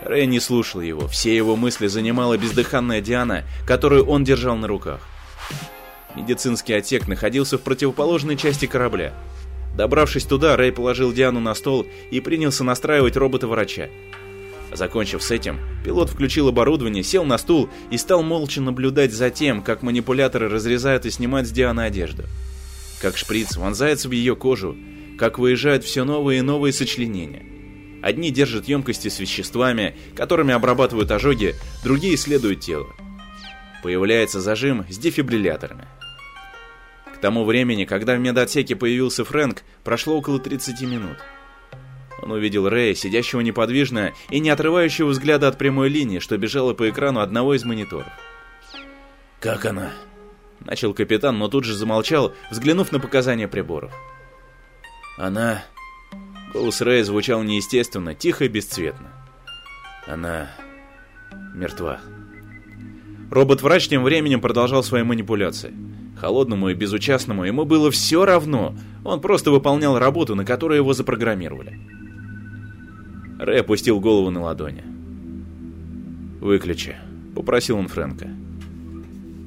Рэй 0.03 0.27
не 0.27 0.41
слушал 0.41 0.81
его. 0.81 1.09
Все 1.09 1.35
его 1.35 1.57
мысли 1.57 1.87
занимала 1.87 2.37
бездыханная 2.37 3.01
Диана, 3.01 3.45
которую 3.67 4.07
он 4.07 4.25
держал 4.25 4.57
на 4.57 4.67
руках. 4.67 5.01
Медицинский 6.15 6.75
отсек 6.75 7.09
находился 7.09 7.59
в 7.59 7.63
противоположной 7.63 8.37
части 8.37 8.67
корабля. 8.67 9.13
Добравшись 9.77 10.25
туда, 10.25 10.57
Рэй 10.57 10.73
положил 10.73 11.13
Диану 11.13 11.41
на 11.41 11.55
стол 11.55 11.87
и 12.11 12.21
принялся 12.21 12.65
настраивать 12.65 13.17
робота-врача. 13.17 13.89
Закончив 14.73 15.23
с 15.23 15.31
этим, 15.31 15.59
пилот 15.85 16.11
включил 16.11 16.49
оборудование, 16.49 17.03
сел 17.03 17.25
на 17.25 17.39
стул 17.39 17.69
и 17.91 17.99
стал 17.99 18.23
молча 18.23 18.61
наблюдать 18.61 19.13
за 19.13 19.31
тем, 19.31 19.63
как 19.63 19.83
манипуляторы 19.83 20.49
разрезают 20.49 21.07
и 21.07 21.11
снимают 21.11 21.49
с 21.49 21.53
Дианы 21.53 21.83
одежду. 21.83 22.25
Как 23.01 23.17
шприц 23.17 23.57
вонзается 23.57 24.09
в 24.09 24.13
ее 24.13 24.35
кожу, 24.35 24.77
как 25.19 25.39
выезжают 25.39 25.85
все 25.85 26.05
новые 26.05 26.39
и 26.39 26.43
новые 26.43 26.73
сочленения. 26.73 27.56
Одни 28.07 28.31
держат 28.31 28.69
емкости 28.69 29.09
с 29.09 29.19
веществами, 29.19 29.97
которыми 30.15 30.55
обрабатывают 30.55 31.11
ожоги, 31.11 31.57
другие 31.83 32.15
исследуют 32.15 32.61
тело. 32.61 32.87
Появляется 33.83 34.41
зажим 34.41 34.87
с 34.89 34.97
дефибрилляторами. 34.97 35.89
К 37.13 37.19
тому 37.19 37.45
времени, 37.45 37.85
когда 37.85 38.15
в 38.15 38.21
медотсеке 38.21 38.77
появился 38.77 39.25
Фрэнк, 39.25 39.65
прошло 39.83 40.17
около 40.17 40.39
30 40.39 40.83
минут. 40.83 41.17
Он 42.23 42.31
увидел 42.31 42.69
Рэя, 42.69 42.95
сидящего 42.95 43.41
неподвижно 43.41 44.13
и 44.31 44.39
не 44.39 44.51
отрывающего 44.51 45.09
взгляда 45.09 45.49
от 45.49 45.59
прямой 45.59 45.89
линии, 45.89 46.21
что 46.21 46.39
бежала 46.39 46.75
по 46.75 46.89
экрану 46.89 47.19
одного 47.19 47.55
из 47.55 47.65
мониторов. 47.65 48.13
«Как 49.41 49.65
она?» 49.65 49.91
Начал 50.61 50.95
капитан, 50.95 51.39
но 51.39 51.49
тут 51.49 51.65
же 51.65 51.75
замолчал, 51.75 52.33
взглянув 52.53 52.93
на 52.93 53.01
показания 53.01 53.49
приборов. 53.49 53.93
«Она...» 55.19 55.65
Голос 56.53 56.81
Рэя 56.81 57.05
звучал 57.05 57.43
неестественно, 57.43 58.15
тихо 58.15 58.45
и 58.45 58.49
бесцветно. 58.49 59.09
«Она... 60.07 60.49
мертва». 61.55 62.01
Робот-врач 63.31 63.89
тем 63.89 64.05
временем 64.05 64.41
продолжал 64.41 64.83
свои 64.83 65.03
манипуляции. 65.03 65.75
Холодному 66.17 66.71
и 66.71 66.75
безучастному 66.75 67.45
ему 67.45 67.65
было 67.65 67.91
все 67.91 68.25
равно, 68.25 68.75
он 69.05 69.21
просто 69.21 69.51
выполнял 69.51 69.99
работу, 69.99 70.35
на 70.35 70.45
которую 70.45 70.79
его 70.79 70.93
запрограммировали. 70.93 71.79
Рэй 73.39 73.61
опустил 73.61 74.01
голову 74.01 74.31
на 74.31 74.43
ладони. 74.43 74.85
«Выключи»,— 76.41 76.97
попросил 77.35 77.77
он 77.77 77.89
Фрэнка. 77.89 78.29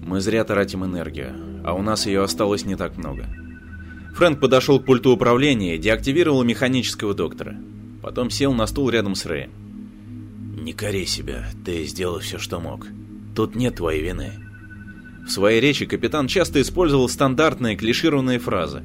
«Мы 0.06 0.20
зря 0.20 0.44
тратим 0.44 0.86
энергию, 0.86 1.34
а 1.63 1.74
у 1.74 1.82
нас 1.82 2.06
ее 2.06 2.22
осталось 2.22 2.65
не 2.65 2.75
так 2.75 2.98
много». 2.98 3.25
Фрэнк 4.16 4.39
подошел 4.39 4.80
к 4.80 4.86
пульту 4.86 5.12
управления 5.12 5.75
и 5.75 5.80
деактивировал 5.80 6.44
механического 6.44 7.13
доктора. 7.13 7.58
Потом 8.01 8.30
сел 8.30 8.54
на 8.54 8.66
стул 8.68 8.89
рядом 8.89 9.16
с 9.16 9.25
Рэем. 9.25 9.51
«Не 10.62 10.74
кори 10.74 11.06
себя, 11.06 11.48
ты 11.66 11.86
сделал 11.86 12.20
все, 12.20 12.38
что 12.38 12.60
мог. 12.60 12.88
Тут 13.36 13.56
нет 13.56 13.75
твоей 13.75 14.01
вины». 14.01 14.34
В 15.25 15.32
своей 15.32 15.62
речи 15.62 15.86
капитан 15.86 16.28
часто 16.28 16.62
использовал 16.62 17.08
стандартные 17.08 17.75
клишированные 17.75 18.39
фразы. 18.39 18.84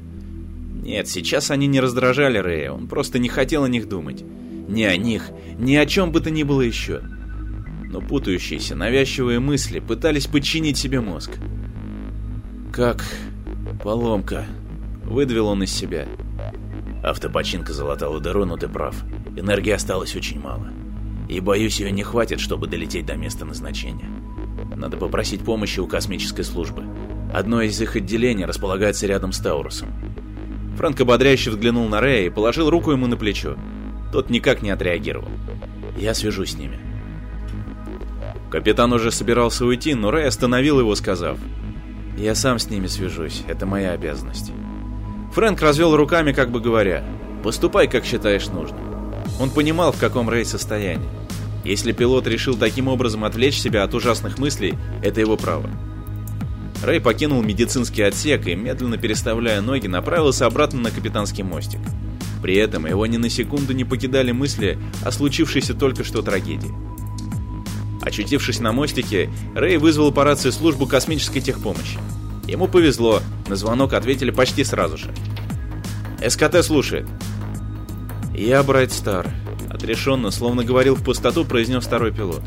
Нет, 0.83 1.07
сейчас 1.07 1.49
они 1.49 1.65
не 1.65 1.79
раздражали 1.79 2.37
Рэя, 2.37 2.71
он 2.71 2.87
просто 2.87 3.17
не 3.17 3.29
хотел 3.29 3.63
о 3.63 3.69
них 3.69 3.89
думать. 3.89 4.23
Ни 4.67 4.83
о 4.83 4.95
них, 4.95 5.31
ни 5.57 5.75
о 5.75 5.85
чем 5.85 6.11
бы 6.11 6.21
то 6.21 6.29
ни 6.29 6.43
было 6.43 6.61
еще. 6.61 7.01
Но 7.91 8.01
путающиеся, 8.01 8.75
навязчивые 8.75 9.39
мысли 9.39 9.79
пытались 9.79 10.27
подчинить 10.27 10.77
себе 10.77 11.01
мозг. 11.01 11.31
«Как 12.71 13.03
поломка»,— 13.83 14.45
выдавил 15.05 15.47
он 15.47 15.63
из 15.63 15.71
себя. 15.71 16.07
Автопочинка 17.03 17.73
залатала 17.73 18.19
дыру, 18.19 18.45
но 18.45 18.57
ты 18.57 18.67
прав. 18.67 18.95
Энергии 19.35 19.71
осталось 19.71 20.15
очень 20.15 20.39
мало. 20.39 20.67
И 21.29 21.39
боюсь, 21.39 21.79
ее 21.79 21.91
не 21.91 22.03
хватит, 22.03 22.39
чтобы 22.39 22.67
долететь 22.67 23.05
до 23.05 23.15
места 23.15 23.45
назначения. 23.45 24.09
Надо 24.75 24.97
попросить 24.97 25.43
помощи 25.43 25.79
у 25.79 25.87
космической 25.87 26.43
службы. 26.43 26.83
Одно 27.33 27.61
из 27.61 27.79
их 27.81 27.95
отделений 27.95 28.45
располагается 28.45 29.07
рядом 29.07 29.31
с 29.31 29.39
Таурусом. 29.39 29.89
Франк 30.77 30.99
ободряюще 30.99 31.51
взглянул 31.51 31.87
на 31.87 32.01
Рэя 32.01 32.27
и 32.27 32.29
положил 32.29 32.69
руку 32.69 32.91
ему 32.91 33.07
на 33.07 33.17
плечо. 33.17 33.55
Тот 34.11 34.29
никак 34.29 34.61
не 34.61 34.69
отреагировал. 34.69 35.29
Я 35.97 36.13
свяжусь 36.13 36.51
с 36.51 36.57
ними. 36.57 36.79
Капитан 38.51 38.93
уже 38.93 39.11
собирался 39.11 39.65
уйти, 39.65 39.95
но 39.95 40.11
Рэй 40.11 40.27
остановил 40.27 40.79
его, 40.79 40.95
сказав, 40.95 41.37
«Я 42.17 42.35
сам 42.35 42.59
с 42.59 42.69
ними 42.69 42.87
свяжусь, 42.87 43.43
это 43.47 43.65
моя 43.65 43.91
обязанность». 43.91 44.51
Фрэнк 45.35 45.61
развел 45.61 45.97
руками, 45.97 46.31
как 46.31 46.49
бы 46.49 46.61
говоря, 46.61 47.03
«Поступай, 47.43 47.89
как 47.89 48.05
считаешь 48.05 48.47
нужным». 48.47 48.79
Он 49.37 49.49
понимал, 49.49 49.91
в 49.91 49.97
каком 49.99 50.29
Рэй 50.29 50.45
состоянии. 50.45 51.09
Если 51.65 51.91
пилот 51.91 52.25
решил 52.25 52.55
таким 52.55 52.87
образом 52.87 53.25
отвлечь 53.25 53.59
себя 53.59 53.83
от 53.83 53.93
ужасных 53.93 54.39
мыслей, 54.39 54.75
это 55.03 55.19
его 55.19 55.35
право. 55.35 55.69
Рэй 56.81 57.01
покинул 57.01 57.43
медицинский 57.43 58.03
отсек 58.03 58.47
и, 58.47 58.55
медленно 58.55 58.97
переставляя 58.97 59.59
ноги, 59.59 59.87
направился 59.87 60.45
обратно 60.45 60.79
на 60.79 60.91
капитанский 60.91 61.43
мостик. 61.43 61.81
При 62.41 62.55
этом 62.55 62.85
его 62.85 63.05
ни 63.05 63.17
на 63.17 63.29
секунду 63.29 63.73
не 63.73 63.83
покидали 63.83 64.31
мысли 64.31 64.77
о 65.03 65.11
случившейся 65.11 65.73
только 65.73 66.05
что 66.05 66.21
трагедии. 66.21 66.71
Очутившись 68.01 68.61
на 68.61 68.71
мостике, 68.71 69.29
Рэй 69.53 69.75
вызвал 69.75 70.13
по 70.13 70.23
рации 70.23 70.51
службу 70.51 70.87
космической 70.87 71.41
техпомощи. 71.41 71.99
Ему 72.47 72.67
повезло, 72.67 73.21
на 73.47 73.55
звонок 73.55 73.93
ответили 73.93 74.31
почти 74.31 74.63
сразу 74.63 74.97
же. 74.97 75.13
«СКТ 76.27 76.63
слушает». 76.63 77.07
«Я 78.33 78.63
Брайт 78.63 78.91
Стар»,— 78.91 79.29
отрешенно, 79.69 80.31
словно 80.31 80.63
говорил 80.63 80.95
в 80.95 81.03
пустоту, 81.03 81.45
произнес 81.45 81.85
второй 81.85 82.11
пилот. 82.11 82.43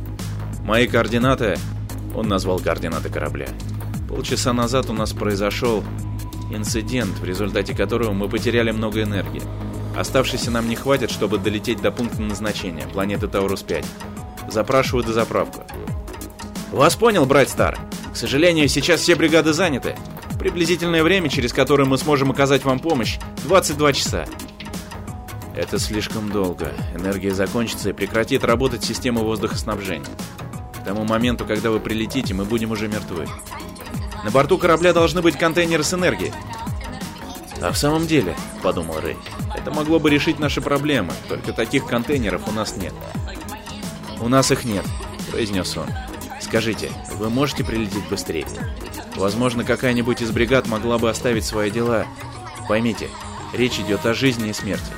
«Мои 0.63 0.87
координаты...»— 0.87 1.59
он 2.15 2.29
назвал 2.29 2.61
координаты 2.61 3.09
корабля. 3.09 3.49
«Полчаса 4.09 4.53
назад 4.53 4.91
у 4.91 4.93
нас 4.93 5.13
произошел 5.13 5.83
инцидент, 6.51 7.19
в 7.19 7.25
результате 7.25 7.75
которого 7.75 8.13
мы 8.13 8.29
потеряли 8.29 8.71
много 8.71 9.03
энергии. 9.03 9.43
Оставшейся 9.97 10.51
нам 10.51 10.69
не 10.69 10.77
хватит, 10.77 11.11
чтобы 11.11 11.39
долететь 11.39 11.83
до 11.83 11.91
пункта 11.91 12.23
назначения, 12.23 12.87
планеты 12.87 13.27
Таурус-5. 13.27 13.85
Запрашиваю 14.51 15.05
дозаправку. 15.05 15.63
Вас 16.71 16.97
понял, 16.97 17.27
брать 17.27 17.51
Стар. 17.51 17.79
К 18.13 18.17
сожалению, 18.17 18.69
сейчас 18.69 19.01
все 19.01 19.15
бригады 19.15 19.53
заняты. 19.53 19.97
Приблизительное 20.39 21.03
время, 21.03 21.29
через 21.29 21.53
которое 21.53 21.85
мы 21.85 21.99
сможем 21.99 22.31
оказать 22.31 22.65
вам 22.65 22.79
помощь, 22.79 23.19
22 23.45 23.93
часа. 23.93 24.27
Это 25.55 25.79
слишком 25.79 26.31
долго. 26.31 26.73
Энергия 26.95 27.33
закончится 27.33 27.91
и 27.91 27.93
прекратит 27.93 28.45
работать 28.45 28.85
система 28.85 29.23
воздухоснабжения. 29.23 30.07
К 30.81 30.85
тому 30.85 31.05
моменту, 31.05 31.45
когда 31.45 31.71
вы 31.71 31.81
прилетите, 31.81 32.33
мы 32.35 32.45
будем 32.45 32.71
уже 32.71 32.87
мертвы. 32.87 33.27
На 34.25 34.31
борту 34.31 34.59
корабля 34.59 34.93
должны 34.93 35.23
быть 35.23 35.37
контейнеры 35.37 35.83
с 35.83 35.95
энергией. 35.95 36.33
А 37.61 37.73
в 37.73 37.77
самом 37.77 38.07
деле, 38.07 38.37
подумал 38.63 39.01
Рэй, 39.01 39.17
это 39.57 39.73
могло 39.73 39.99
бы 39.99 40.11
решить 40.11 40.39
наши 40.39 40.61
проблемы, 40.61 41.13
только 41.29 41.53
таких 41.53 41.87
контейнеров 41.87 42.47
у 42.47 42.53
нас 42.53 42.77
нет. 42.77 42.95
У 44.21 44.29
нас 44.29 44.53
их 44.53 44.65
нет, 44.65 44.85
произнес 45.33 45.77
он. 45.77 45.89
Скажите, 46.49 46.91
вы 47.17 47.29
можете 47.29 47.63
прилететь 47.63 48.09
быстрее? 48.09 48.47
Возможно, 49.17 49.65
какая-нибудь 49.65 50.23
из 50.23 50.31
бригад 50.31 50.67
могла 50.67 50.97
бы 50.97 51.11
оставить 51.11 51.45
свои 51.45 51.71
дела. 51.71 52.07
Поймите, 52.67 53.09
речь 53.53 53.79
идет 53.79 54.07
о 54.07 54.15
жизни 54.15 54.49
и 54.49 54.55
смерти. 54.55 54.91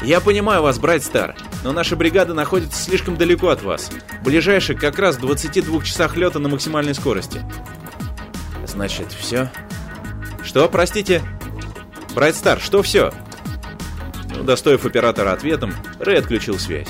Я 0.00 0.20
понимаю 0.20 0.62
вас, 0.62 0.78
брать 0.78 1.02
Стар, 1.02 1.34
но 1.64 1.72
наша 1.72 1.96
бригада 1.96 2.34
находится 2.34 2.80
слишком 2.80 3.16
далеко 3.16 3.48
от 3.48 3.64
вас. 3.64 3.90
Ближайший 4.22 4.76
как 4.76 5.00
раз 5.00 5.16
в 5.16 5.22
22 5.22 5.82
часах 5.82 6.16
лета 6.16 6.38
на 6.38 6.48
максимальной 6.48 6.94
скорости. 6.94 7.42
Значит, 8.64 9.10
все? 9.10 9.50
Что, 10.44 10.68
простите? 10.68 11.22
Брайт 12.14 12.36
Стар, 12.36 12.60
что 12.60 12.80
все? 12.82 13.12
Удостоив 14.38 14.86
оператора 14.86 15.32
ответом, 15.32 15.74
Рэй 15.98 16.20
отключил 16.20 16.60
связь. 16.60 16.88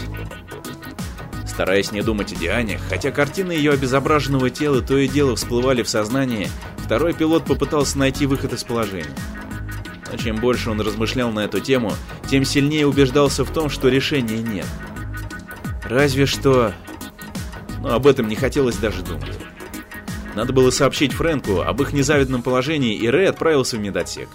Стараясь 1.55 1.93
не 1.93 2.03
думать 2.03 2.33
о 2.33 2.37
Диане, 2.37 2.81
хотя 2.89 3.13
картины 3.13 3.53
ее 3.53 3.71
обезображенного 3.71 4.51
тела 4.51 4.81
то 4.81 4.99
и 4.99 5.07
дело 5.07 5.37
всплывали 5.37 5.85
в 5.85 5.89
сознании, 5.89 6.49
второй 6.79 7.15
пилот 7.15 7.45
попытался 7.45 7.97
найти 7.97 8.27
выход 8.27 8.53
из 8.53 8.65
положения. 8.65 9.15
Но 10.11 10.19
чем 10.19 10.37
больше 10.37 10.71
он 10.71 10.81
размышлял 10.81 11.31
на 11.31 11.45
эту 11.45 11.61
тему, 11.61 11.93
тем 12.29 12.45
сильнее 12.45 12.89
убеждался 12.89 13.45
в 13.45 13.53
том, 13.53 13.71
что 13.71 13.89
решения 13.89 14.39
нет. 14.39 14.67
Разве 15.85 16.27
что... 16.27 16.73
Но 17.81 17.95
об 17.95 18.09
этом 18.09 18.27
не 18.27 18.35
хотелось 18.35 18.77
даже 18.77 19.03
думать. 19.03 19.39
Надо 20.35 20.53
было 20.53 20.71
сообщить 20.71 21.13
Фрэнку 21.13 21.61
об 21.61 21.81
их 21.83 21.93
незавидном 21.93 22.43
положении, 22.43 22.97
и 22.97 23.09
Рэй 23.09 23.29
отправился 23.29 23.77
в 23.77 23.81
медотсек. 23.81 24.29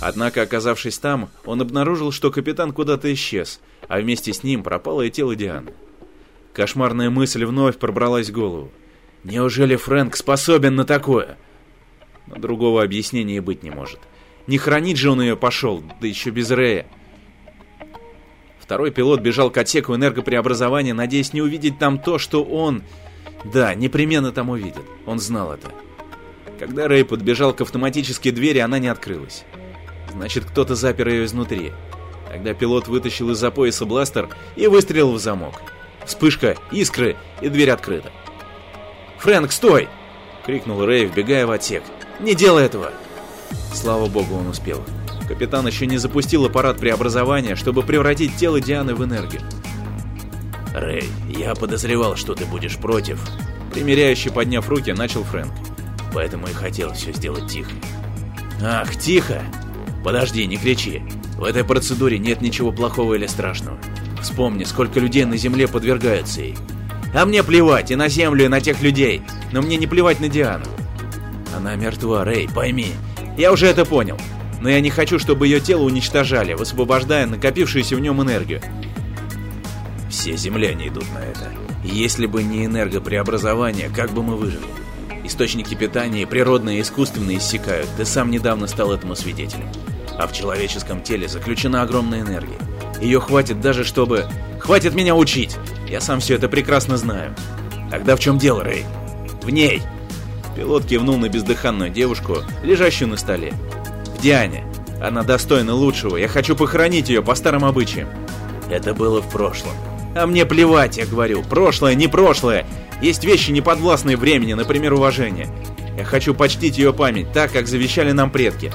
Однако, 0.00 0.40
оказавшись 0.40 0.98
там, 0.98 1.28
он 1.44 1.60
обнаружил, 1.60 2.12
что 2.12 2.30
капитан 2.30 2.72
куда-то 2.72 3.12
исчез, 3.12 3.60
а 3.88 3.98
вместе 3.98 4.32
с 4.32 4.42
ним 4.42 4.62
пропало 4.62 5.02
и 5.02 5.10
тело 5.10 5.36
Дианы. 5.36 5.72
Кошмарная 6.56 7.10
мысль 7.10 7.44
вновь 7.44 7.76
пробралась 7.76 8.30
в 8.30 8.32
голову. 8.32 8.70
Неужели 9.24 9.76
Фрэнк 9.76 10.16
способен 10.16 10.74
на 10.74 10.86
такое? 10.86 11.36
Но 12.26 12.36
другого 12.36 12.82
объяснения 12.82 13.42
быть 13.42 13.62
не 13.62 13.68
может. 13.68 14.00
Не 14.46 14.56
хранить 14.56 14.96
же 14.96 15.10
он 15.10 15.20
ее 15.20 15.36
пошел, 15.36 15.84
да 16.00 16.06
еще 16.06 16.30
без 16.30 16.50
Рея. 16.50 16.86
Второй 18.58 18.90
пилот 18.90 19.20
бежал 19.20 19.50
к 19.50 19.58
отсеку 19.58 19.94
энергопреобразования, 19.94 20.94
надеясь 20.94 21.34
не 21.34 21.42
увидеть 21.42 21.78
там 21.78 21.98
то, 21.98 22.16
что 22.18 22.42
он... 22.42 22.82
Да, 23.44 23.74
непременно 23.74 24.32
там 24.32 24.48
увидит. 24.48 24.82
Он 25.04 25.18
знал 25.18 25.52
это. 25.52 25.70
Когда 26.58 26.88
Рэй 26.88 27.04
подбежал 27.04 27.52
к 27.52 27.60
автоматической 27.60 28.32
двери, 28.32 28.60
она 28.60 28.78
не 28.78 28.88
открылась. 28.88 29.44
Значит, 30.10 30.46
кто-то 30.46 30.74
запер 30.74 31.08
ее 31.08 31.26
изнутри. 31.26 31.72
Тогда 32.32 32.54
пилот 32.54 32.88
вытащил 32.88 33.30
из-за 33.32 33.50
пояса 33.50 33.84
бластер 33.84 34.30
и 34.56 34.66
выстрелил 34.68 35.12
в 35.12 35.18
замок. 35.18 35.75
Вспышка, 36.06 36.56
искры, 36.70 37.16
и 37.40 37.48
дверь 37.48 37.70
открыта. 37.70 38.10
«Фрэнк, 39.18 39.50
стой!»— 39.50 39.88
крикнул 40.46 40.84
Рэй, 40.84 41.06
вбегая 41.06 41.46
в 41.46 41.50
отсек. 41.50 41.82
«Не 42.20 42.34
делай 42.34 42.64
этого!» 42.64 42.92
Слава 43.74 44.06
богу, 44.06 44.36
он 44.36 44.46
успел. 44.46 44.82
Капитан 45.28 45.66
еще 45.66 45.86
не 45.86 45.98
запустил 45.98 46.46
аппарат 46.46 46.78
преобразования, 46.78 47.56
чтобы 47.56 47.82
превратить 47.82 48.36
тело 48.36 48.60
Дианы 48.60 48.94
в 48.94 49.04
энергию. 49.04 49.42
«Рэй, 50.72 51.04
я 51.28 51.54
подозревал, 51.54 52.16
что 52.16 52.34
ты 52.34 52.44
будешь 52.44 52.76
против», 52.76 53.18
примеряющий, 53.72 54.30
подняв 54.30 54.68
руки, 54.68 54.92
начал 54.92 55.24
Фрэнк. 55.24 55.52
«Поэтому 56.14 56.46
и 56.46 56.52
хотел 56.52 56.92
все 56.92 57.12
сделать 57.12 57.50
тихо». 57.50 57.72
«Ах, 58.62 58.96
тихо! 58.96 59.42
Подожди, 60.04 60.46
не 60.46 60.56
кричи. 60.56 61.02
В 61.36 61.44
этой 61.44 61.64
процедуре 61.64 62.18
нет 62.18 62.40
ничего 62.40 62.72
плохого 62.72 63.14
или 63.14 63.26
страшного. 63.26 63.78
Вспомни, 64.22 64.64
сколько 64.64 65.00
людей 65.00 65.24
на 65.24 65.36
Земле 65.36 65.68
подвергаются 65.68 66.40
ей. 66.40 66.56
А 67.14 67.24
мне 67.24 67.42
плевать 67.42 67.90
и 67.90 67.96
на 67.96 68.08
Землю, 68.08 68.44
и 68.44 68.48
на 68.48 68.60
тех 68.60 68.82
людей, 68.82 69.22
но 69.52 69.62
мне 69.62 69.76
не 69.76 69.86
плевать 69.86 70.20
на 70.20 70.28
Диану. 70.28 70.66
Она 71.56 71.76
мертва, 71.76 72.24
Рэй, 72.24 72.48
пойми. 72.54 72.92
Я 73.36 73.52
уже 73.52 73.66
это 73.66 73.84
понял 73.84 74.18
но 74.60 74.70
я 74.70 74.80
не 74.80 74.90
хочу, 74.90 75.18
чтобы 75.18 75.46
ее 75.46 75.60
тело 75.60 75.82
уничтожали, 75.82 76.54
высвобождая 76.54 77.26
накопившуюся 77.26 77.96
в 77.96 78.00
нем 78.00 78.22
энергию. 78.22 78.60
Все 80.10 80.36
земляне 80.36 80.88
идут 80.88 81.04
на 81.12 81.18
это. 81.18 81.52
Если 81.84 82.26
бы 82.26 82.42
не 82.42 82.64
энергопреобразование, 82.64 83.90
как 83.94 84.10
бы 84.12 84.22
мы 84.22 84.36
выжили? 84.36 84.66
Источники 85.24 85.74
питания, 85.74 86.26
природные 86.26 86.78
и 86.78 86.82
искусственные, 86.82 87.38
иссякают. 87.38 87.88
Ты 87.96 88.04
сам 88.04 88.30
недавно 88.30 88.66
стал 88.66 88.92
этому 88.92 89.14
свидетелем. 89.14 89.68
А 90.18 90.26
в 90.26 90.32
человеческом 90.32 91.02
теле 91.02 91.28
заключена 91.28 91.82
огромная 91.82 92.22
энергия. 92.22 92.58
Ее 93.00 93.20
хватит 93.20 93.60
даже, 93.60 93.84
чтобы... 93.84 94.26
Хватит 94.60 94.94
меня 94.94 95.14
учить! 95.14 95.56
Я 95.88 96.00
сам 96.00 96.20
все 96.20 96.34
это 96.34 96.48
прекрасно 96.48 96.96
знаю. 96.96 97.34
Тогда 97.90 98.16
в 98.16 98.20
чем 98.20 98.38
дело, 98.38 98.64
Рэй? 98.64 98.84
В 99.42 99.50
ней! 99.50 99.82
Пилот 100.56 100.86
кивнул 100.86 101.18
на 101.18 101.28
бездыханную 101.28 101.90
девушку, 101.90 102.38
лежащую 102.62 103.08
на 103.08 103.16
столе. 103.16 103.52
Диане. 104.20 104.64
Она 105.02 105.22
достойна 105.22 105.74
лучшего, 105.74 106.16
я 106.16 106.26
хочу 106.26 106.56
похоронить 106.56 107.10
ее 107.10 107.22
по 107.22 107.34
старым 107.34 107.64
обычаям. 107.64 108.08
Это 108.70 108.94
было 108.94 109.20
в 109.20 109.28
прошлом. 109.30 109.72
А 110.16 110.26
мне 110.26 110.46
плевать, 110.46 110.96
я 110.96 111.04
говорю. 111.04 111.42
Прошлое, 111.42 111.94
не 111.94 112.08
прошлое. 112.08 112.66
Есть 113.02 113.24
вещи, 113.24 113.50
не 113.50 113.60
подвластные 113.60 114.16
времени, 114.16 114.54
например, 114.54 114.94
уважение. 114.94 115.48
Я 115.98 116.04
хочу 116.04 116.34
почтить 116.34 116.78
ее 116.78 116.94
память, 116.94 117.32
так, 117.32 117.52
как 117.52 117.68
завещали 117.68 118.12
нам 118.12 118.30
предки. 118.30 118.72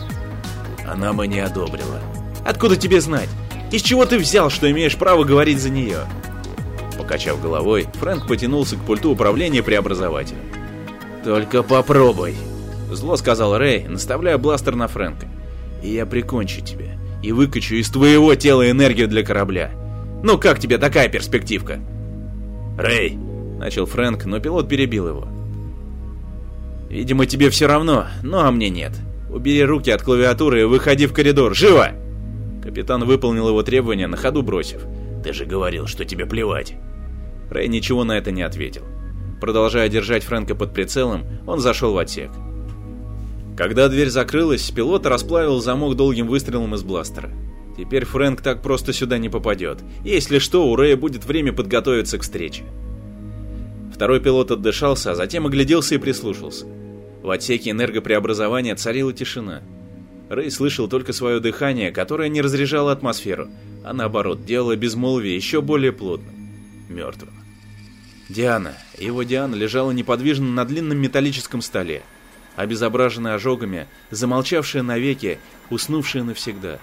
Она 0.88 1.13
бы 1.13 1.28
не 1.28 1.39
одобрила. 1.39 2.00
Откуда 2.45 2.76
тебе 2.76 3.02
знать? 3.02 3.30
Из 3.71 3.81
чего 3.81 4.05
ты 4.05 4.17
взял, 4.17 4.49
что 4.49 4.69
имеешь 4.69 4.97
право 4.97 5.23
говорить 5.23 5.60
за 5.60 5.69
нее? 5.69 5.99
Покачав 6.97 7.41
головой, 7.41 7.88
Фрэнк 7.99 8.27
потянулся 8.27 8.75
к 8.75 8.81
пульту 8.81 9.12
управления 9.12 9.63
преобразователем. 9.63 10.41
«Только 11.23 11.63
попробуй», 11.63 12.36
Зло 12.91 13.15
сказал 13.15 13.57
Рэй, 13.57 13.86
наставляя 13.88 14.38
бластер 14.38 14.75
на 14.75 14.88
Фрэнка. 14.88 15.27
И 15.81 15.93
я 15.93 16.05
прикончу 16.05 16.62
тебя. 16.62 16.97
И 17.23 17.31
выкачу 17.31 17.75
из 17.75 17.89
твоего 17.89 18.36
тела 18.36 18.69
энергию 18.69 19.07
для 19.07 19.23
корабля. 19.23 19.71
Ну 20.23 20.38
как 20.38 20.60
тебе 20.60 20.77
такая 20.77 21.07
перспективка? 21.07 21.79
Рэй! 22.77 23.17
Начал 23.60 23.86
Фрэнк, 23.86 24.25
но 24.25 24.39
пилот 24.39 24.67
перебил 24.67 25.07
его. 25.07 25.27
Видимо, 26.89 27.25
тебе 27.25 27.49
все 27.49 27.67
равно, 27.67 28.07
ну 28.23 28.39
а 28.39 28.51
мне 28.51 28.69
нет. 28.69 28.91
Убери 29.29 29.63
руки 29.63 29.89
от 29.91 30.01
клавиатуры 30.01 30.62
и 30.62 30.65
выходи 30.65 31.05
в 31.05 31.13
коридор. 31.13 31.55
Живо! 31.55 31.91
Капитан 32.62 33.06
выполнил 33.06 33.50
его 33.50 33.63
требования, 33.63 34.08
на 34.08 34.17
ходу 34.17 34.43
бросив. 34.43 34.86
Ты 35.24 35.34
же 35.34 35.45
говорил, 35.45 35.88
что 35.88 36.06
тебе 36.06 36.26
плевать. 36.26 36.76
Рэй 37.50 37.67
ничего 37.67 38.04
на 38.04 38.17
это 38.17 38.32
не 38.32 38.41
ответил. 38.41 38.84
Продолжая 39.39 39.89
держать 39.89 40.24
Фрэнка 40.24 40.56
под 40.56 40.74
прицелом, 40.74 41.26
он 41.47 41.60
зашел 41.60 41.93
в 41.93 41.97
отсек. 41.97 42.32
Когда 43.58 43.89
дверь 43.89 44.10
закрылась, 44.10 44.69
пилот 44.71 45.06
расплавил 45.06 45.60
замок 45.60 45.95
долгим 45.95 46.28
выстрелом 46.28 46.74
из 46.76 46.84
бластера. 46.84 47.30
Теперь 47.78 48.06
Фрэнк 48.06 48.41
так 48.41 48.62
просто 48.62 48.93
сюда 48.93 49.17
не 49.17 49.30
попадет. 49.30 49.80
Если 50.04 50.39
что, 50.39 50.67
у 50.67 50.76
Рэя 50.76 50.97
будет 50.97 51.26
время 51.26 51.54
подготовиться 51.54 52.17
к 52.17 52.21
встрече. 52.21 52.63
Второй 53.93 54.19
пилот 54.19 54.52
отдышался, 54.52 55.12
а 55.12 55.15
затем 55.15 55.45
огляделся 55.45 55.95
и 55.95 55.97
прислушался. 55.97 56.65
В 57.21 57.30
отсеке 57.30 57.71
энергопреобразования 57.71 58.76
царила 58.76 59.13
тишина. 59.13 59.62
Рэй 60.32 60.50
слышал 60.50 60.88
только 60.88 61.12
свое 61.12 61.41
дыхание, 61.41 61.91
которое 61.91 62.30
не 62.30 62.41
разряжало 62.41 62.94
атмосферу, 62.94 63.50
а 63.84 63.91
наоборот, 63.91 64.46
делало 64.46 64.78
безмолвие 64.78 65.36
еще 65.36 65.62
более 65.62 65.91
плотным, 65.91 66.50
мертвым. 66.88 67.34
Диана, 68.30 68.76
его 68.98 69.24
Диана 69.24 69.56
лежала 69.56 69.91
неподвижно 69.91 70.46
на 70.46 70.63
длинном 70.63 71.00
металлическом 71.00 71.62
столе, 71.62 72.02
обезображенная 72.56 73.34
ожогами, 73.34 73.88
замолчавшая 74.10 74.84
навеки, 74.84 75.38
уснувшая 75.70 76.24
навсегда. 76.24 76.80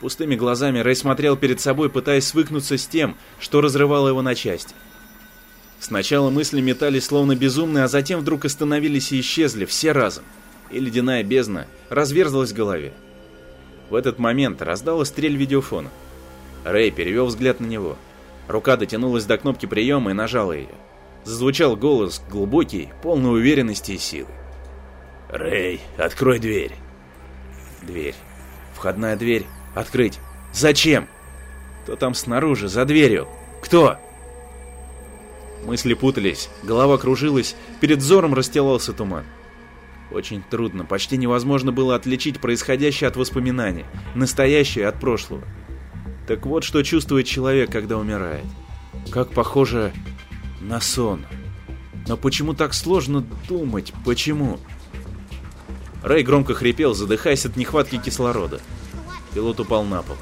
Пустыми 0.00 0.34
глазами 0.34 0.78
Рэй 0.78 0.96
смотрел 0.96 1.36
перед 1.36 1.60
собой, 1.60 1.90
пытаясь 1.90 2.26
свыкнуться 2.26 2.78
с 2.78 2.86
тем, 2.86 3.14
что 3.40 3.60
разрывало 3.60 4.08
его 4.08 4.22
на 4.22 4.34
части. 4.34 4.74
Сначала 5.80 6.30
мысли 6.30 6.62
метались 6.62 7.04
словно 7.04 7.36
безумные, 7.36 7.84
а 7.84 7.88
затем 7.88 8.20
вдруг 8.20 8.46
остановились 8.46 9.12
и 9.12 9.20
исчезли, 9.20 9.66
все 9.66 9.92
разом, 9.92 10.24
и 10.72 10.80
ледяная 10.80 11.22
бездна 11.22 11.66
разверзлась 11.90 12.52
в 12.52 12.56
голове. 12.56 12.92
В 13.90 13.94
этот 13.94 14.18
момент 14.18 14.62
раздалась 14.62 15.08
стрель 15.08 15.36
видеофона. 15.36 15.90
Рэй 16.64 16.90
перевел 16.90 17.26
взгляд 17.26 17.60
на 17.60 17.66
него. 17.66 17.96
Рука 18.48 18.76
дотянулась 18.76 19.24
до 19.24 19.38
кнопки 19.38 19.66
приема 19.66 20.10
и 20.10 20.14
нажала 20.14 20.52
ее. 20.52 20.74
Зазвучал 21.24 21.76
голос, 21.76 22.22
глубокий, 22.30 22.88
полный 23.02 23.32
уверенности 23.32 23.92
и 23.92 23.98
силы. 23.98 24.30
«Рэй, 25.28 25.80
открой 25.98 26.38
дверь!» 26.38 26.72
Дверь. 27.82 28.14
Входная 28.74 29.16
дверь. 29.16 29.46
Открыть. 29.74 30.18
Зачем? 30.52 31.08
Кто 31.82 31.96
там 31.96 32.14
снаружи, 32.14 32.68
за 32.68 32.84
дверью? 32.84 33.28
Кто? 33.62 33.96
Мысли 35.64 35.94
путались, 35.94 36.48
голова 36.62 36.98
кружилась, 36.98 37.56
перед 37.80 37.98
взором 37.98 38.34
расстилался 38.34 38.92
туман. 38.92 39.24
Очень 40.12 40.42
трудно, 40.42 40.84
почти 40.84 41.16
невозможно 41.16 41.72
было 41.72 41.94
отличить 41.94 42.38
происходящее 42.38 43.08
от 43.08 43.16
воспоминаний, 43.16 43.86
настоящее 44.14 44.86
от 44.88 45.00
прошлого. 45.00 45.42
Так 46.28 46.44
вот, 46.44 46.64
что 46.64 46.82
чувствует 46.82 47.26
человек, 47.26 47.70
когда 47.70 47.96
умирает. 47.96 48.44
Как 49.10 49.30
похоже 49.30 49.92
на 50.60 50.80
сон. 50.80 51.24
Но 52.06 52.16
почему 52.16 52.52
так 52.52 52.74
сложно 52.74 53.24
думать? 53.48 53.92
Почему? 54.04 54.58
Рэй 56.02 56.22
громко 56.22 56.54
хрипел, 56.54 56.94
задыхаясь 56.94 57.46
от 57.46 57.56
нехватки 57.56 57.96
кислорода. 57.96 58.60
Пилот 59.34 59.60
упал 59.60 59.84
на 59.84 60.02
пол. 60.02 60.16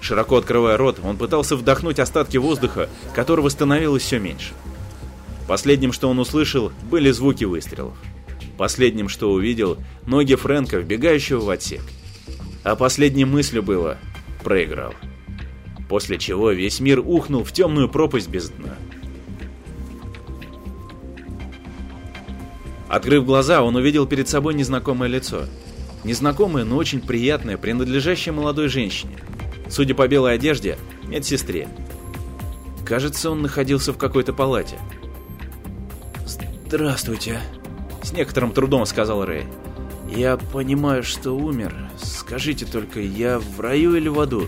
Широко 0.00 0.36
открывая 0.36 0.76
рот, 0.76 0.98
он 1.02 1.16
пытался 1.16 1.56
вдохнуть 1.56 1.98
остатки 1.98 2.36
воздуха, 2.36 2.88
которого 3.14 3.48
становилось 3.48 4.02
все 4.02 4.18
меньше. 4.18 4.54
Последним, 5.46 5.92
что 5.92 6.08
он 6.08 6.18
услышал, 6.18 6.72
были 6.90 7.10
звуки 7.12 7.44
выстрелов. 7.44 7.96
Последним, 8.56 9.08
что 9.08 9.32
увидел, 9.32 9.78
ноги 10.06 10.34
Фрэнка, 10.34 10.78
вбегающего 10.78 11.40
в 11.40 11.50
отсек. 11.50 11.82
А 12.64 12.74
последней 12.74 13.24
мыслью 13.24 13.62
было 13.62 13.98
«проиграл». 14.42 14.94
После 15.88 16.18
чего 16.18 16.50
весь 16.50 16.80
мир 16.80 17.00
ухнул 17.00 17.44
в 17.44 17.52
темную 17.52 17.88
пропасть 17.88 18.28
без 18.28 18.48
дна. 18.48 18.76
Открыв 22.88 23.24
глаза, 23.24 23.62
он 23.62 23.76
увидел 23.76 24.06
перед 24.06 24.28
собой 24.28 24.54
незнакомое 24.54 25.08
лицо. 25.08 25.44
Незнакомое, 26.04 26.64
но 26.64 26.76
очень 26.76 27.00
приятное, 27.00 27.56
принадлежащее 27.56 28.32
молодой 28.32 28.68
женщине. 28.68 29.16
Судя 29.68 29.94
по 29.94 30.06
белой 30.06 30.34
одежде, 30.34 30.78
медсестре. 31.04 31.68
Кажется, 32.84 33.30
он 33.30 33.42
находился 33.42 33.92
в 33.92 33.98
какой-то 33.98 34.32
палате. 34.32 34.78
«Здравствуйте»,— 36.66 37.40
с 38.06 38.12
некоторым 38.12 38.52
трудом 38.52 38.86
сказал 38.86 39.24
Рэй. 39.24 39.44
«Я 40.14 40.36
понимаю, 40.36 41.02
что 41.02 41.32
умер. 41.32 41.74
Скажите 42.00 42.64
только, 42.64 43.00
я 43.00 43.40
в 43.40 43.60
раю 43.60 43.96
или 43.96 44.08
в 44.08 44.20
аду?» 44.20 44.46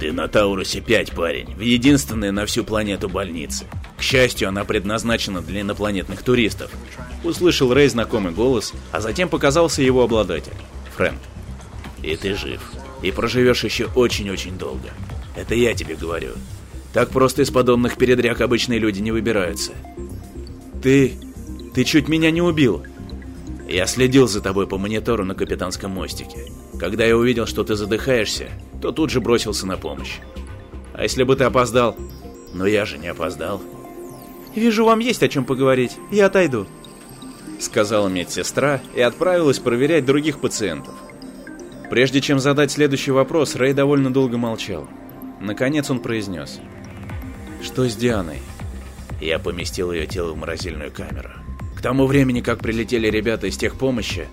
«Ты 0.00 0.12
на 0.12 0.26
Таурусе 0.26 0.80
5, 0.80 1.12
парень, 1.12 1.54
в 1.54 1.60
единственной 1.60 2.30
на 2.30 2.46
всю 2.46 2.64
планету 2.64 3.08
больнице. 3.08 3.66
К 3.98 4.02
счастью, 4.02 4.48
она 4.48 4.64
предназначена 4.64 5.42
для 5.42 5.60
инопланетных 5.60 6.22
туристов. 6.22 6.70
Услышал 7.24 7.72
Рэй 7.72 7.88
знакомый 7.88 8.32
голос, 8.32 8.72
а 8.92 9.00
затем 9.00 9.28
показался 9.28 9.82
его 9.82 10.02
обладатель. 10.02 10.52
Фрэнк. 10.96 11.20
И 12.02 12.16
ты 12.16 12.34
жив. 12.34 12.60
И 13.02 13.10
проживешь 13.10 13.64
еще 13.64 13.86
очень-очень 13.94 14.58
долго. 14.58 14.90
Это 15.34 15.54
я 15.54 15.74
тебе 15.74 15.94
говорю. 15.94 16.32
Так 16.92 17.10
просто 17.10 17.42
из 17.42 17.50
подобных 17.50 17.96
передряг 17.96 18.40
обычные 18.40 18.78
люди 18.78 19.00
не 19.00 19.12
выбираются. 19.12 19.72
Ты... 20.82 21.18
ты 21.76 21.84
чуть 21.84 22.08
меня 22.08 22.30
не 22.30 22.40
убил. 22.40 22.86
Я 23.68 23.86
следил 23.86 24.26
за 24.26 24.40
тобой 24.40 24.66
по 24.66 24.78
монитору 24.78 25.26
на 25.26 25.34
капитанском 25.34 25.90
мостике. 25.90 26.50
Когда 26.80 27.04
я 27.04 27.14
увидел, 27.14 27.44
что 27.44 27.64
ты 27.64 27.74
задыхаешься, 27.74 28.48
то 28.80 28.92
тут 28.92 29.10
же 29.10 29.20
бросился 29.20 29.66
на 29.66 29.76
помощь. 29.76 30.20
А 30.94 31.02
если 31.02 31.22
бы 31.22 31.36
ты 31.36 31.44
опоздал? 31.44 31.94
Но 32.54 32.64
я 32.66 32.86
же 32.86 32.96
не 32.96 33.08
опоздал. 33.08 33.60
Вижу, 34.54 34.86
вам 34.86 35.00
есть 35.00 35.22
о 35.22 35.28
чем 35.28 35.44
поговорить. 35.44 35.98
Я 36.10 36.26
отойду. 36.26 36.66
Сказала 37.60 38.08
медсестра 38.08 38.80
и 38.94 39.02
отправилась 39.02 39.58
проверять 39.58 40.06
других 40.06 40.40
пациентов. 40.40 40.94
Прежде 41.90 42.22
чем 42.22 42.38
задать 42.38 42.70
следующий 42.70 43.10
вопрос, 43.10 43.54
Рэй 43.54 43.74
довольно 43.74 44.10
долго 44.10 44.38
молчал. 44.38 44.88
Наконец 45.42 45.90
он 45.90 46.00
произнес. 46.00 46.58
«Что 47.62 47.86
с 47.86 47.94
Дианой?» 47.94 48.38
Я 49.20 49.38
поместил 49.38 49.92
ее 49.92 50.06
тело 50.06 50.32
в 50.32 50.38
морозильную 50.38 50.90
камеру. 50.90 51.32
К 51.76 51.82
тому 51.82 52.06
времени, 52.06 52.40
как 52.40 52.58
прилетели 52.58 53.08
ребята 53.08 53.46
из 53.46 53.56
техпомощи... 53.56 54.26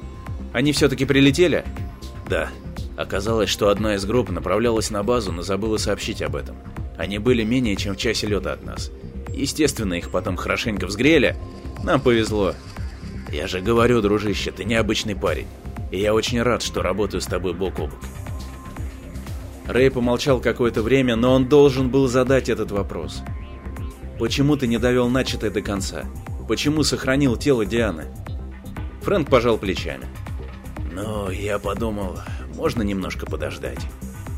Они 0.53 0.71
все-таки 0.71 1.05
прилетели? 1.05 1.65
Да. 2.29 2.49
Оказалось, 2.95 3.49
что 3.49 3.69
одна 3.69 3.95
из 3.95 4.05
групп 4.05 4.29
направлялась 4.29 4.91
на 4.91 5.01
базу, 5.03 5.31
но 5.31 5.41
забыла 5.41 5.77
сообщить 5.77 6.21
об 6.21 6.35
этом. 6.35 6.55
Они 6.95 7.17
были 7.17 7.43
менее 7.43 7.75
чем 7.75 7.95
в 7.95 7.97
часе 7.97 8.27
лета 8.27 8.53
от 8.53 8.63
нас. 8.63 8.91
Естественно, 9.33 9.95
их 9.95 10.11
потом 10.11 10.37
хорошенько 10.37 10.85
взгрели. 10.85 11.35
Нам 11.83 11.99
повезло. 11.99 12.53
Я 13.31 13.47
же 13.47 13.61
говорю, 13.61 14.01
дружище, 14.01 14.51
ты 14.51 14.63
необычный 14.63 15.15
парень. 15.15 15.47
И 15.91 15.99
я 15.99 16.13
очень 16.13 16.41
рад, 16.41 16.61
что 16.61 16.83
работаю 16.83 17.19
с 17.19 17.25
тобой 17.25 17.53
бок 17.53 17.79
о 17.79 17.87
бок. 17.87 17.99
Рэй 19.67 19.89
помолчал 19.89 20.39
какое-то 20.39 20.83
время, 20.83 21.15
но 21.15 21.33
он 21.33 21.47
должен 21.47 21.89
был 21.89 22.07
задать 22.07 22.47
этот 22.47 22.71
вопрос. 22.71 23.23
Почему 24.19 24.55
ты 24.55 24.67
не 24.67 24.77
довел 24.77 25.09
начатое 25.09 25.49
до 25.49 25.61
конца? 25.61 26.05
Почему 26.47 26.83
сохранил 26.83 27.37
тело 27.37 27.65
Дианы? 27.65 28.05
Фрэнк 29.01 29.29
пожал 29.29 29.57
плечами. 29.57 30.07
Ну, 30.91 31.29
я 31.29 31.57
подумал, 31.57 32.19
можно 32.55 32.81
немножко 32.81 33.25
подождать. 33.25 33.79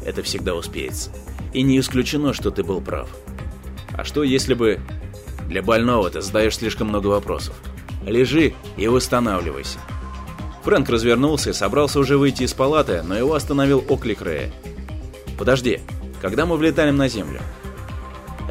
Это 0.06 0.24
всегда 0.24 0.56
успеется. 0.56 1.12
И 1.54 1.64
не 1.64 1.80
исключено, 1.80 2.34
что 2.34 2.52
ты 2.52 2.64
был 2.64 2.82
прав. 2.82 3.10
А 3.94 4.04
что 4.04 4.24
если 4.24 4.54
бы... 4.54 4.80
Для 5.48 5.62
больного 5.62 6.10
ты 6.10 6.22
задаешь 6.22 6.58
слишком 6.58 6.88
много 6.88 7.08
вопросов. 7.08 7.56
Лежи 8.06 8.54
и 8.78 8.88
восстанавливайся. 8.88 9.80
Фрэнк 10.64 10.90
развернулся 10.90 11.52
и 11.52 11.54
собрался 11.54 12.00
уже 12.00 12.18
выйти 12.18 12.44
из 12.44 12.54
палаты, 12.54 13.04
но 13.04 13.16
его 13.16 13.36
остановил 13.36 13.84
оклик 13.88 14.22
Рэя. 14.22 14.52
«Подожди, 15.38 15.82
когда 16.22 16.48
мы 16.48 16.58
влетаем 16.58 16.98
на 16.98 17.08
землю?» 17.08 17.40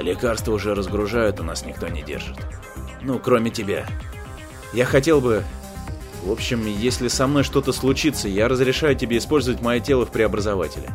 «Лекарства 0.01 0.53
уже 0.53 0.77
разгружают, 0.77 1.41
у 1.41 1.43
нас 1.43 1.65
никто 1.67 1.89
не 1.89 2.03
держит. 2.03 2.37
Ну, 3.05 3.19
кроме 3.19 3.51
тебя. 3.51 3.87
Я 4.73 4.87
хотел 4.87 5.21
бы... 5.21 5.45
В 6.23 6.33
общем, 6.33 6.67
если 6.67 7.09
со 7.09 7.27
мной 7.27 7.45
что-то 7.45 7.73
случится, 7.73 8.29
я 8.29 8.49
разрешаю 8.49 8.97
тебе 8.97 9.19
использовать 9.19 9.61
мое 9.61 9.79
тело 9.79 10.07
в 10.07 10.11
преобразователе. 10.11 10.89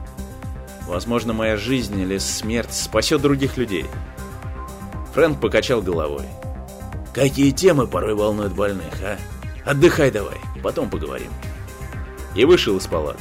Возможно, 0.87 1.33
моя 1.33 1.55
жизнь 1.55 1.99
или 1.99 2.17
смерть 2.17 2.73
спасет 2.73 3.21
других 3.21 3.57
людей». 3.57 3.85
Фрэнк 5.13 5.39
покачал 5.39 5.83
головой. 5.83 6.25
Какие 7.13 7.51
темы 7.51 7.87
порой 7.87 8.15
волнуют 8.15 8.53
больных, 8.53 8.93
а? 9.03 9.17
Отдыхай 9.65 10.11
давай, 10.11 10.37
потом 10.63 10.89
поговорим. 10.89 11.31
И 12.35 12.45
вышел 12.45 12.77
из 12.77 12.87
палаты. 12.87 13.19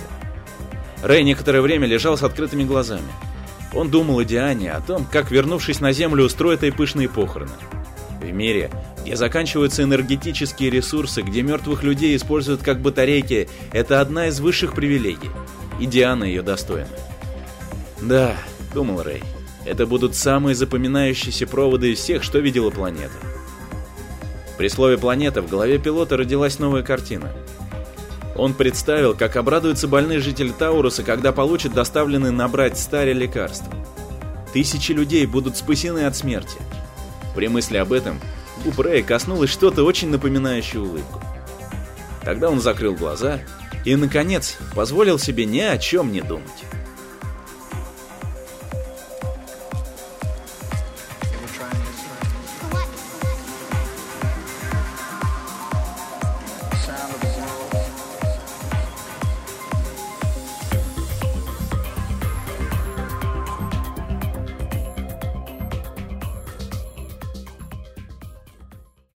Рэй 1.03 1.25
некоторое 1.25 1.63
время 1.63 1.87
лежал 1.87 2.17
с 2.17 2.23
открытыми 2.23 2.65
глазами. 2.65 3.11
Он 3.75 3.91
думал 3.91 4.19
о 4.19 4.25
Диане, 4.25 4.73
о 4.73 4.81
том, 4.81 5.05
как, 5.05 5.31
вернувшись 5.31 5.81
на 5.81 5.93
Землю, 5.93 6.25
устроит 6.25 6.63
ей 6.63 6.73
пышные 6.73 7.09
похороны. 7.09 7.53
В 8.29 8.33
мире, 8.33 8.71
где 9.01 9.17
заканчиваются 9.17 9.83
энергетические 9.85 10.69
ресурсы, 10.69 11.23
где 11.23 11.41
мертвых 11.41 11.83
людей 11.83 12.15
используют 12.15 12.63
как 12.63 12.79
батарейки, 12.83 13.49
это 13.73 14.03
одна 14.03 14.27
из 14.27 14.39
высших 14.39 14.75
привилегий. 14.75 15.31
И 15.81 15.87
Диана 15.87 16.25
ее 16.25 16.43
достойна. 16.43 16.91
Да, 18.03 18.37
думал 18.75 19.03
Рэй, 19.03 19.23
это 19.65 19.87
будут 19.87 20.15
самые 20.15 20.55
запоминающиеся 20.55 21.47
проводы 21.47 21.93
из 21.93 22.01
всех, 22.01 22.23
что 22.23 22.39
видела 22.39 22.69
планета. 22.69 23.17
При 24.59 24.69
слове 24.69 24.99
«планета» 24.99 25.41
в 25.41 25.49
голове 25.49 25.79
пилота 25.79 26.19
родилась 26.19 26.59
новая 26.59 26.83
картина. 26.83 27.33
Он 28.37 28.53
представил, 28.53 29.15
как 29.15 29.37
обрадуются 29.37 29.89
больные 29.89 30.19
жители 30.19 30.51
Тауруса, 30.51 31.03
когда 31.03 31.33
получат 31.33 31.73
доставленные 31.73 32.33
на 32.33 32.47
брать 32.47 32.79
старе 32.79 33.15
лекарства. 33.15 33.73
Тысячи 34.53 34.93
людей 34.93 35.25
будут 35.25 35.57
спасены 35.57 36.01
от 36.01 36.15
смерти. 36.15 36.59
При 37.39 37.47
мысли 37.47 37.77
об 37.77 37.93
этом 37.93 38.19
у 38.65 38.83
Рэя 38.83 39.01
коснулось 39.05 39.51
что-то 39.51 39.85
очень 39.85 40.09
напоминающее 40.09 40.83
улыбку. 40.83 41.23
Тогда 42.25 42.51
он 42.51 42.61
закрыл 42.61 42.97
глаза 42.97 43.39
и, 43.85 43.95
наконец, 43.95 44.59
позволил 44.75 45.21
себе 45.21 45.45
ни 45.45 45.61
о 45.61 45.79
чем 45.79 46.11
не 46.11 46.21
думать. 46.21 46.65